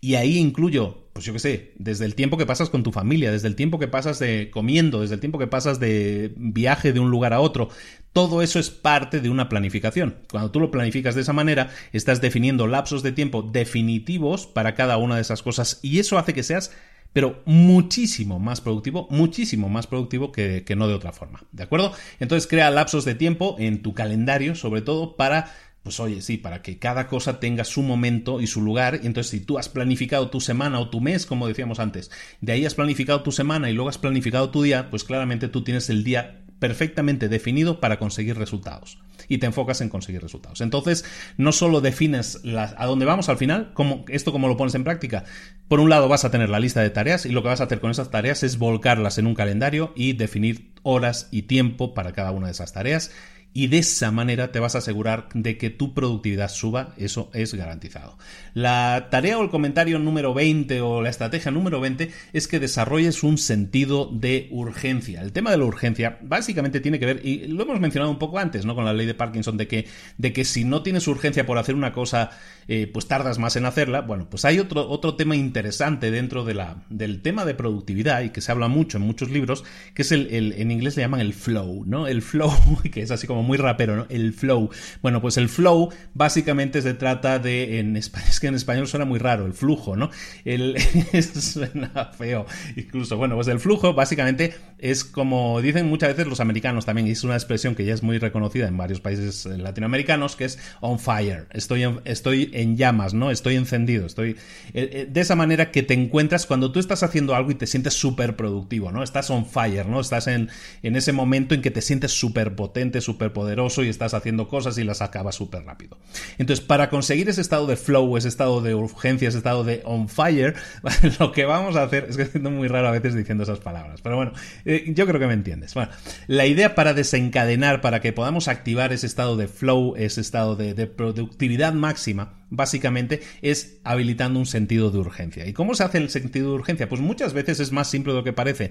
[0.00, 3.30] Y ahí incluyo pues yo qué sé, desde el tiempo que pasas con tu familia,
[3.30, 6.98] desde el tiempo que pasas de comiendo, desde el tiempo que pasas de viaje de
[6.98, 7.68] un lugar a otro,
[8.12, 10.16] todo eso es parte de una planificación.
[10.28, 14.96] Cuando tú lo planificas de esa manera, estás definiendo lapsos de tiempo definitivos para cada
[14.96, 16.72] una de esas cosas y eso hace que seas
[17.12, 21.44] pero muchísimo más productivo, muchísimo más productivo que, que, no de otra forma.
[21.52, 21.92] ¿De acuerdo?
[22.18, 25.54] Entonces crea lapsos de tiempo en tu calendario, sobre todo para
[25.84, 29.00] pues oye, sí, para que cada cosa tenga su momento y su lugar.
[29.02, 32.10] Y entonces, si tú has planificado tu semana o tu mes, como decíamos antes,
[32.40, 35.62] de ahí has planificado tu semana y luego has planificado tu día, pues claramente tú
[35.62, 38.98] tienes el día perfectamente definido para conseguir resultados.
[39.28, 40.62] Y te enfocas en conseguir resultados.
[40.62, 41.04] Entonces,
[41.36, 43.74] no solo defines a dónde vamos al final,
[44.08, 45.24] esto como lo pones en práctica.
[45.68, 47.64] Por un lado vas a tener la lista de tareas y lo que vas a
[47.64, 52.12] hacer con esas tareas es volcarlas en un calendario y definir horas y tiempo para
[52.12, 53.10] cada una de esas tareas
[53.54, 57.54] y de esa manera te vas a asegurar de que tu productividad suba, eso es
[57.54, 58.18] garantizado.
[58.52, 63.22] La tarea o el comentario número 20 o la estrategia número 20 es que desarrolles
[63.22, 65.22] un sentido de urgencia.
[65.22, 68.40] El tema de la urgencia básicamente tiene que ver, y lo hemos mencionado un poco
[68.40, 68.74] antes, ¿no?
[68.74, 69.86] Con la ley de Parkinson, de que,
[70.18, 72.30] de que si no tienes urgencia por hacer una cosa,
[72.66, 74.00] eh, pues tardas más en hacerla.
[74.00, 78.30] Bueno, pues hay otro, otro tema interesante dentro de la, del tema de productividad y
[78.30, 79.62] que se habla mucho en muchos libros,
[79.94, 82.08] que es el, el en inglés le llaman el flow, ¿no?
[82.08, 82.52] El flow,
[82.92, 84.06] que es así como muy rapero, ¿no?
[84.08, 84.70] El flow.
[85.02, 89.18] Bueno, pues el flow básicamente se trata de, en es que en español suena muy
[89.18, 90.10] raro, el flujo, ¿no?
[90.44, 90.76] El,
[91.34, 93.16] suena feo, incluso.
[93.16, 97.24] Bueno, pues el flujo básicamente es como dicen muchas veces los americanos también, y es
[97.24, 101.46] una expresión que ya es muy reconocida en varios países latinoamericanos, que es on fire.
[101.52, 103.30] Estoy en, estoy en llamas, ¿no?
[103.30, 104.36] Estoy encendido, estoy...
[104.72, 107.66] Eh, eh, de esa manera que te encuentras cuando tú estás haciendo algo y te
[107.66, 109.02] sientes súper productivo, ¿no?
[109.02, 110.00] Estás on fire, ¿no?
[110.00, 110.50] Estás en,
[110.82, 114.78] en ese momento en que te sientes súper potente, súper poderoso y estás haciendo cosas
[114.78, 115.98] y las acabas súper rápido.
[116.38, 120.08] Entonces, para conseguir ese estado de flow, ese estado de urgencia, ese estado de on
[120.08, 120.54] fire,
[121.20, 124.00] lo que vamos a hacer, es que siendo muy raro a veces diciendo esas palabras,
[124.00, 124.32] pero bueno,
[124.64, 125.74] eh, yo creo que me entiendes.
[125.74, 125.90] Bueno,
[126.26, 130.72] la idea para desencadenar, para que podamos activar ese estado de flow, ese estado de,
[130.72, 135.46] de productividad máxima, básicamente es habilitando un sentido de urgencia.
[135.46, 136.88] ¿Y cómo se hace el sentido de urgencia?
[136.88, 138.70] Pues muchas veces es más simple de lo que parece.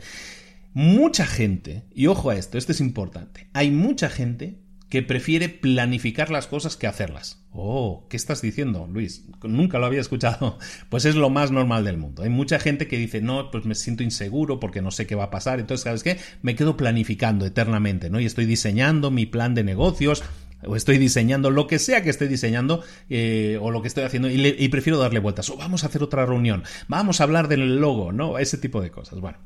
[0.73, 4.57] Mucha gente, y ojo a esto, esto es importante, hay mucha gente
[4.93, 7.43] que prefiere planificar las cosas que hacerlas.
[7.51, 9.25] Oh, ¿qué estás diciendo, Luis?
[9.41, 10.59] Nunca lo había escuchado.
[10.89, 12.21] Pues es lo más normal del mundo.
[12.21, 15.25] Hay mucha gente que dice, no, pues me siento inseguro porque no sé qué va
[15.25, 15.59] a pasar.
[15.59, 16.19] Entonces, ¿sabes qué?
[16.43, 18.19] Me quedo planificando eternamente, ¿no?
[18.19, 20.23] Y estoy diseñando mi plan de negocios,
[20.67, 24.29] o estoy diseñando lo que sea que esté diseñando eh, o lo que estoy haciendo
[24.29, 25.49] y, prefiero darle vueltas.
[25.49, 28.91] O vamos a hacer otra reunión vamos a hablar del logo no ese tipo de
[28.91, 29.19] cosas.
[29.19, 29.37] Bueno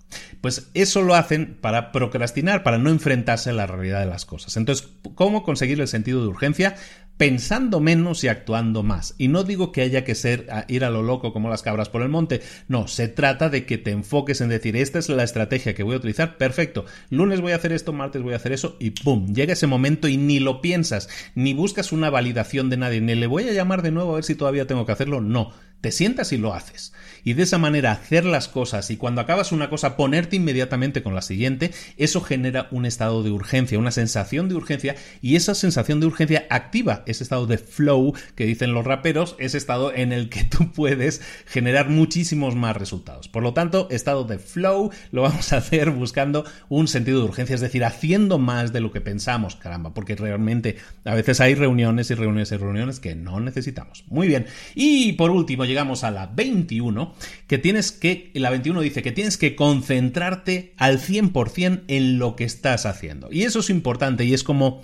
[0.41, 4.57] pues eso lo hacen para procrastinar para no enfrentarse a la realidad de las cosas.
[4.57, 6.75] Entonces cómo conseguir el sentido de urgencia
[7.17, 9.15] pensando menos y actuando más.
[9.17, 12.01] Y no digo que haya que ser ir a lo loco como las cabras por
[12.01, 15.73] el monte, no, se trata de que te enfoques en decir, esta es la estrategia
[15.73, 18.77] que voy a utilizar, perfecto, lunes voy a hacer esto, martes voy a hacer eso
[18.79, 19.33] y ¡pum!
[19.33, 23.27] Llega ese momento y ni lo piensas, ni buscas una validación de nadie, ni le
[23.27, 26.31] voy a llamar de nuevo a ver si todavía tengo que hacerlo, no, te sientas
[26.31, 26.93] y lo haces.
[27.27, 31.13] Y de esa manera hacer las cosas y cuando acabas una cosa ponerte inmediatamente con
[31.13, 35.99] la siguiente, eso genera un estado de urgencia, una sensación de urgencia y esa sensación
[35.99, 40.29] de urgencia activa ese estado de flow que dicen los raperos, ese estado en el
[40.29, 43.27] que tú puedes generar muchísimos más resultados.
[43.27, 47.55] Por lo tanto, estado de flow lo vamos a hacer buscando un sentido de urgencia,
[47.55, 52.09] es decir, haciendo más de lo que pensamos, caramba, porque realmente a veces hay reuniones
[52.09, 54.05] y reuniones y reuniones que no necesitamos.
[54.07, 54.45] Muy bien.
[54.75, 57.16] Y por último, llegamos a la 21,
[57.47, 62.43] que tienes que, la 21 dice que tienes que concentrarte al 100% en lo que
[62.43, 63.29] estás haciendo.
[63.31, 64.81] Y eso es importante y es como...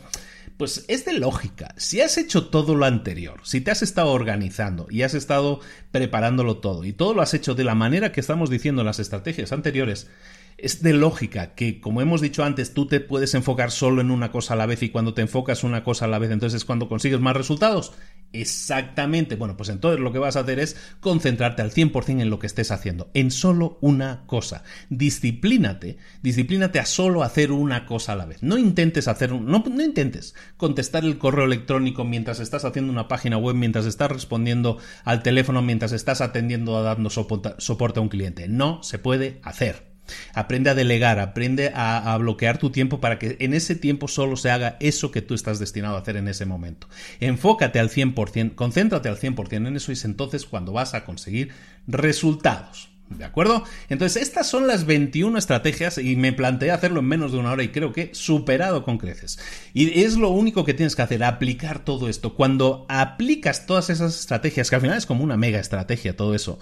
[0.58, 1.74] Pues es de lógica.
[1.78, 5.62] Si has hecho todo lo anterior, si te has estado organizando y has estado
[5.92, 9.00] preparándolo todo y todo lo has hecho de la manera que estamos diciendo en las
[9.00, 10.08] estrategias anteriores,
[10.64, 14.32] es de lógica que, como hemos dicho antes, tú te puedes enfocar solo en una
[14.32, 16.66] cosa a la vez y cuando te enfocas una cosa a la vez, entonces es
[16.66, 17.91] cuando consigues más resultados.
[18.32, 19.36] Exactamente.
[19.36, 22.47] Bueno, pues entonces lo que vas a hacer es concentrarte al 100% en lo que
[22.47, 24.64] estés haciendo, en solo una cosa.
[24.89, 28.41] Disciplínate, disciplínate a solo hacer una cosa a la vez.
[28.41, 33.38] No intentes hacer, no, no intentes contestar el correo electrónico mientras estás haciendo una página
[33.38, 38.47] web, mientras estás respondiendo al teléfono, mientras estás atendiendo o dando soporte a un cliente.
[38.47, 39.93] No se puede hacer.
[40.34, 44.51] Aprende a delegar, aprende a, bloquear tu tiempo para que en ese tiempo solo se
[44.51, 46.88] haga eso que tú estás destinado a hacer en ese momento.
[47.20, 51.49] Enfócate al 100%, concéntrate al 100% en eso y es entonces cuando vas a conseguir
[51.88, 52.93] resultados.
[53.09, 53.64] ¿De acuerdo?
[53.89, 57.64] Entonces, estas son las 21 estrategias y me planteé hacerlo en menos de una hora
[57.64, 59.39] y creo que superado con creces.
[59.74, 62.34] Y es lo único que tienes que hacer, aplicar todo esto.
[62.34, 66.59] Cuando aplicas todas esas estrategias, que al final es como una mega estrategia todo eso,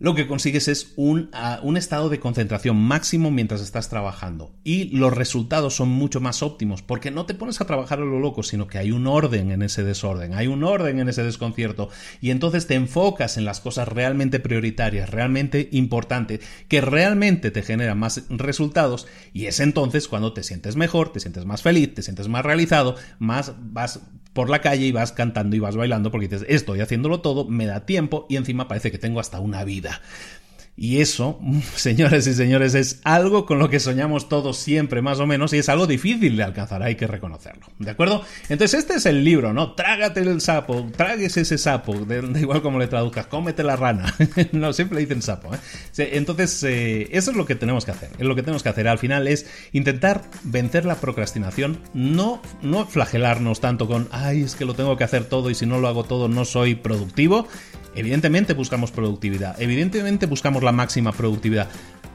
[0.00, 4.50] lo que consigues es un, uh, un, estado de concentración máximo mientras estás trabajando.
[4.64, 8.18] Y los resultados son mucho más óptimos porque no te pones a trabajar a lo
[8.18, 11.90] loco, sino que hay un orden en ese desorden, hay un orden en ese desconcierto.
[12.22, 17.98] Y entonces te enfocas en las cosas realmente prioritarias, realmente importantes, que realmente te generan
[17.98, 19.06] más resultados.
[19.34, 22.96] Y es entonces cuando te sientes mejor, te sientes más feliz, te sientes más realizado,
[23.18, 24.00] más vas
[24.32, 27.66] por la calle y vas cantando y vas bailando porque dices, estoy haciéndolo todo, me
[27.66, 30.00] da tiempo y encima parece que tengo hasta una vida.
[30.82, 31.38] Y eso,
[31.76, 35.58] señores y señores, es algo con lo que soñamos todos siempre, más o menos, y
[35.58, 37.66] es algo difícil de alcanzar, hay que reconocerlo.
[37.78, 38.24] ¿De acuerdo?
[38.48, 39.74] Entonces, este es el libro, ¿no?
[39.74, 44.14] Trágate el sapo, tragues ese sapo, da igual como le traduzcas, cómete la rana.
[44.52, 45.58] no, siempre dicen sapo, ¿eh?
[46.14, 48.08] Entonces, eh, eso es lo que tenemos que hacer.
[48.18, 52.86] Es lo que tenemos que hacer al final es intentar vencer la procrastinación, no, no
[52.86, 55.88] flagelarnos tanto con, ay, es que lo tengo que hacer todo y si no lo
[55.88, 57.46] hago todo no soy productivo
[57.94, 61.68] Evidentemente buscamos productividad, evidentemente buscamos la máxima productividad,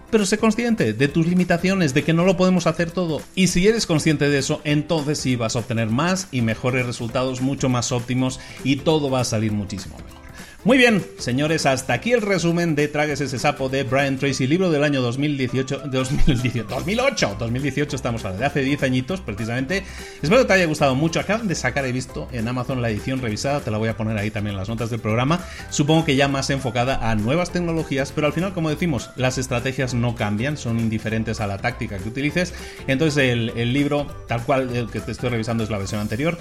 [0.09, 3.21] pero sé consciente de tus limitaciones, de que no lo podemos hacer todo.
[3.35, 7.41] Y si eres consciente de eso, entonces sí vas a obtener más y mejores resultados,
[7.41, 10.24] mucho más óptimos y todo va a salir muchísimo mejor.
[10.65, 14.71] Muy bien, señores, hasta aquí el resumen de Tragues ese sapo de Brian Tracy, libro
[14.71, 19.83] del año 2018, 2018 2008, 2018 estamos hablando de hace 10 añitos precisamente.
[20.23, 21.19] Espero que te haya gustado mucho.
[21.19, 24.17] Acaban de sacar, he visto en Amazon la edición revisada, te la voy a poner
[24.17, 25.39] ahí también en las notas del programa.
[25.69, 29.93] Supongo que ya más enfocada a nuevas tecnologías, pero al final, como decimos, las estrategias
[29.93, 32.55] no cambian, son indiferentes a la táctica que utilices.
[32.87, 36.39] Entonces el, el libro, tal cual el que te estoy revisando es la versión anterior.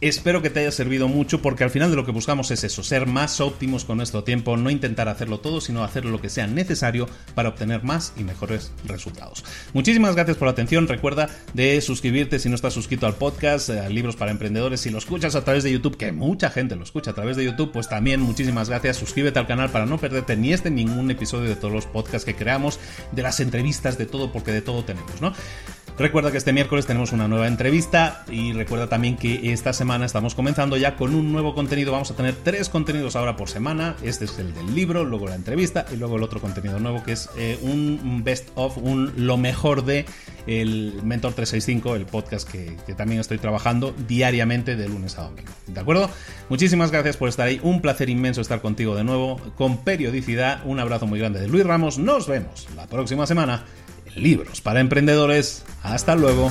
[0.00, 2.82] Espero que te haya servido mucho porque al final de lo que buscamos es eso,
[2.82, 6.46] ser más óptimos con nuestro tiempo, no intentar hacerlo todo, sino hacer lo que sea
[6.46, 9.44] necesario para obtener más y mejores resultados.
[9.72, 13.88] Muchísimas gracias por la atención, recuerda de suscribirte si no estás suscrito al podcast, a
[13.88, 17.12] Libros para Emprendedores, si lo escuchas a través de YouTube, que mucha gente lo escucha
[17.12, 20.52] a través de YouTube, pues también muchísimas gracias, suscríbete al canal para no perderte ni
[20.52, 22.78] este ni ningún episodio de todos los podcasts que creamos,
[23.12, 25.32] de las entrevistas, de todo, porque de todo tenemos, ¿no?
[25.96, 30.34] Recuerda que este miércoles tenemos una nueva entrevista y recuerda también que esta semana estamos
[30.34, 31.92] comenzando ya con un nuevo contenido.
[31.92, 33.94] Vamos a tener tres contenidos ahora por semana.
[34.02, 37.12] Este es el del libro, luego la entrevista y luego el otro contenido nuevo que
[37.12, 40.04] es eh, un best of, un lo mejor de
[40.48, 45.52] el Mentor 365, el podcast que, que también estoy trabajando diariamente de lunes a domingo.
[45.68, 46.10] ¿De acuerdo?
[46.48, 47.60] Muchísimas gracias por estar ahí.
[47.62, 50.60] Un placer inmenso estar contigo de nuevo con periodicidad.
[50.66, 51.98] Un abrazo muy grande de Luis Ramos.
[51.98, 53.64] Nos vemos la próxima semana
[54.16, 55.64] libros para emprendedores.
[55.82, 56.50] Hasta luego.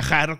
[0.01, 0.39] viajar